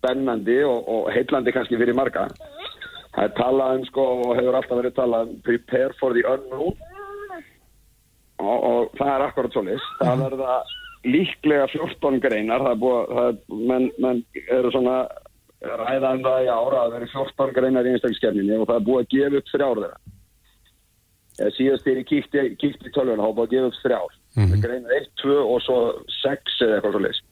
[0.01, 2.27] spennandi og, og heillandi kannski fyrir marga.
[3.15, 6.77] Það er talað um sko og hefur alltaf verið talað um prepare for the unknown.
[8.41, 9.97] Og, og það er akkurat svo list.
[9.99, 10.55] Það verða
[11.05, 14.23] líklega 14 greinar, það er búið, það er, menn, menn
[14.57, 14.95] eru svona
[15.61, 18.87] ræða um það í ára að það veri 14 greinar í einstakskefninni og það er
[18.87, 20.17] búið að gefa upp þrjár þeirra.
[21.57, 22.09] Síðast þegar ég
[22.61, 24.61] kíkti í tölvuna þá búið að gefa upp þrjár mm -hmm.
[24.63, 25.79] greinar 1, 2 og svo
[26.23, 27.23] 6 eða eitthvað svo leys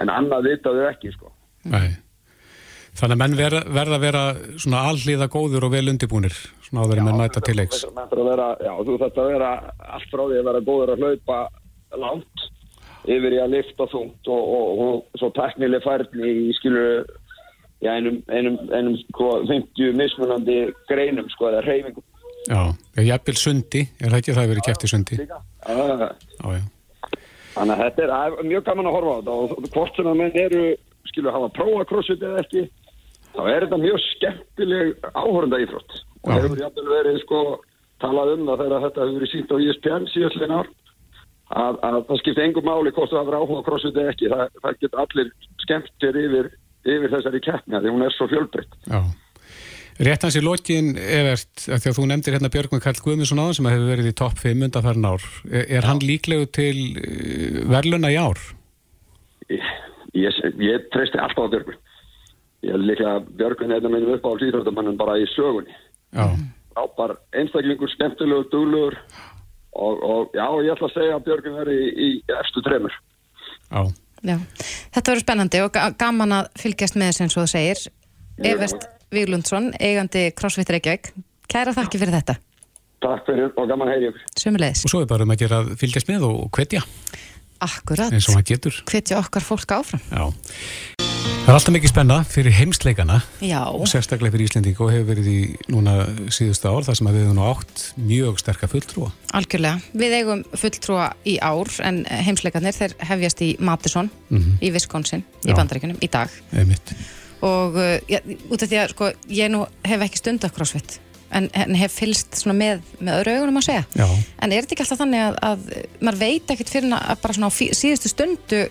[0.00, 1.32] en annað vitaðu ekki sko
[1.64, 1.92] nei.
[2.92, 4.22] Þannig að menn verða, verða að vera
[4.60, 7.86] svona allíða góður og vel undibúnir, svona áður en menn mæta til leiks.
[7.88, 9.52] Vera, já, þú að vera
[9.96, 11.38] allt frá því að vera góður að hlaupa
[11.96, 12.44] langt
[13.08, 16.84] yfir í að lifta þungt og, og, og svo teknileg færni í skilu
[17.82, 20.58] já, einum, einum, einum sko, 50 mismunandi
[20.90, 22.04] greinum sko, eða reyfingum
[22.42, 25.18] Já, ég jafnvel sundi, er það ekki það að verið kæft í sundi?
[25.20, 25.36] líka.
[25.38, 25.51] Já, já.
[27.52, 30.38] Þannig að þetta er, mjög gaman að horfa á þetta og hvort sem að menn
[30.40, 30.62] eru,
[31.10, 32.62] skilu, hafa prófa crossfit eða ekki,
[33.34, 37.42] þá er þetta mjög skemmtileg áhörunda íþrótt og hefur jafnvel verið, sko,
[38.02, 40.70] talað um það þegar þetta hefur verið sínt á ESPN síðastlegin ár,
[41.52, 44.78] að, að það skipti engum máli hvort það hafa áhuga crossfit eða ekki, það, það
[44.84, 45.32] getur allir
[45.66, 46.48] skemmt sér yfir,
[46.88, 48.78] yfir þessari keppni af því hún er svo fjölbreytt.
[48.88, 49.02] já.
[50.02, 53.54] Rétt hans í lokin, Evert, af því að þú nefndir hérna Björgvin Karl Guðmundsson áðan
[53.58, 55.26] sem hefur verið í topp 5 undanfærin ár.
[55.46, 58.40] Er, er hann líklegu til uh, verluna í ár?
[59.52, 59.62] ég,
[60.18, 61.78] ég, ég treysti alltaf á Björgun.
[62.66, 65.74] Ég er líka Björgun einn af minnum upp á síðröndamannum bara í sögunni.
[66.16, 66.26] Já,
[66.72, 68.94] Rápar einstaklingur, skemmtilegur, duglegur
[69.76, 72.08] og, og já, ég ætla að segja að Björgun er í, í
[72.40, 72.94] efstu tremur.
[73.70, 73.82] já.
[74.22, 74.36] Já.
[74.94, 77.80] Þetta verður spennandi og ga- gaman að fylgjast með eins og þú segir.
[78.46, 81.12] Evert Víglundsson, eigandi CrossFit Reykjavík.
[81.52, 82.38] Kæra þakki fyrir þetta.
[83.02, 84.24] Takk fyrir og gaman ykkur.
[84.38, 84.86] Sumulegis.
[84.86, 86.82] Og svo er bara um að gera að fylgjast með og hvetja
[87.62, 88.10] Akkurat.
[88.14, 88.82] eins og maður getur.
[88.88, 90.02] Hvetja okkar fólk áfram.
[90.10, 90.24] Já.
[91.42, 93.60] Það er alltaf mikið spenna fyrir heimsleikana Já.
[93.66, 95.38] og sérstaklega fyrir Íslendingu og hefur verið í
[95.74, 95.94] núna
[96.30, 99.10] síðustu ár þar sem við hefum nú átt mjög sterka fulltrúa.
[99.34, 99.82] Algjörlega.
[99.98, 104.10] Við eigum fulltrúa í ár en heimsleikarnir þeir hefjast í Madison
[104.62, 106.94] í Wisconsin í bandaríkunum í dag Einmitt.
[107.42, 110.98] Og uh, ja, út af því að sko, ég nú hef ekki stund af crossfit
[111.32, 114.76] en, en hef fylst svona með, með öðru augunum að segja Já, en er þetta
[114.76, 115.66] ekki alltaf þannig að, að
[116.00, 118.64] maður veit ekkert fyrir að bara svona á síðustu stundu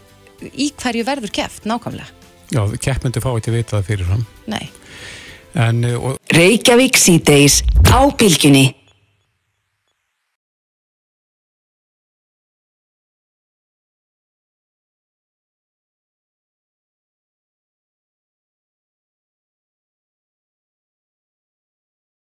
[0.52, 2.18] í hverju verður keft nákvæmlega?
[2.52, 4.24] já, keppmyndu fá ekki að vita það fyrirfram.
[4.52, 4.64] Nei.
[5.62, 7.62] En, uh, og Reykjavík síðdeis
[7.92, 8.68] á bylgjunni.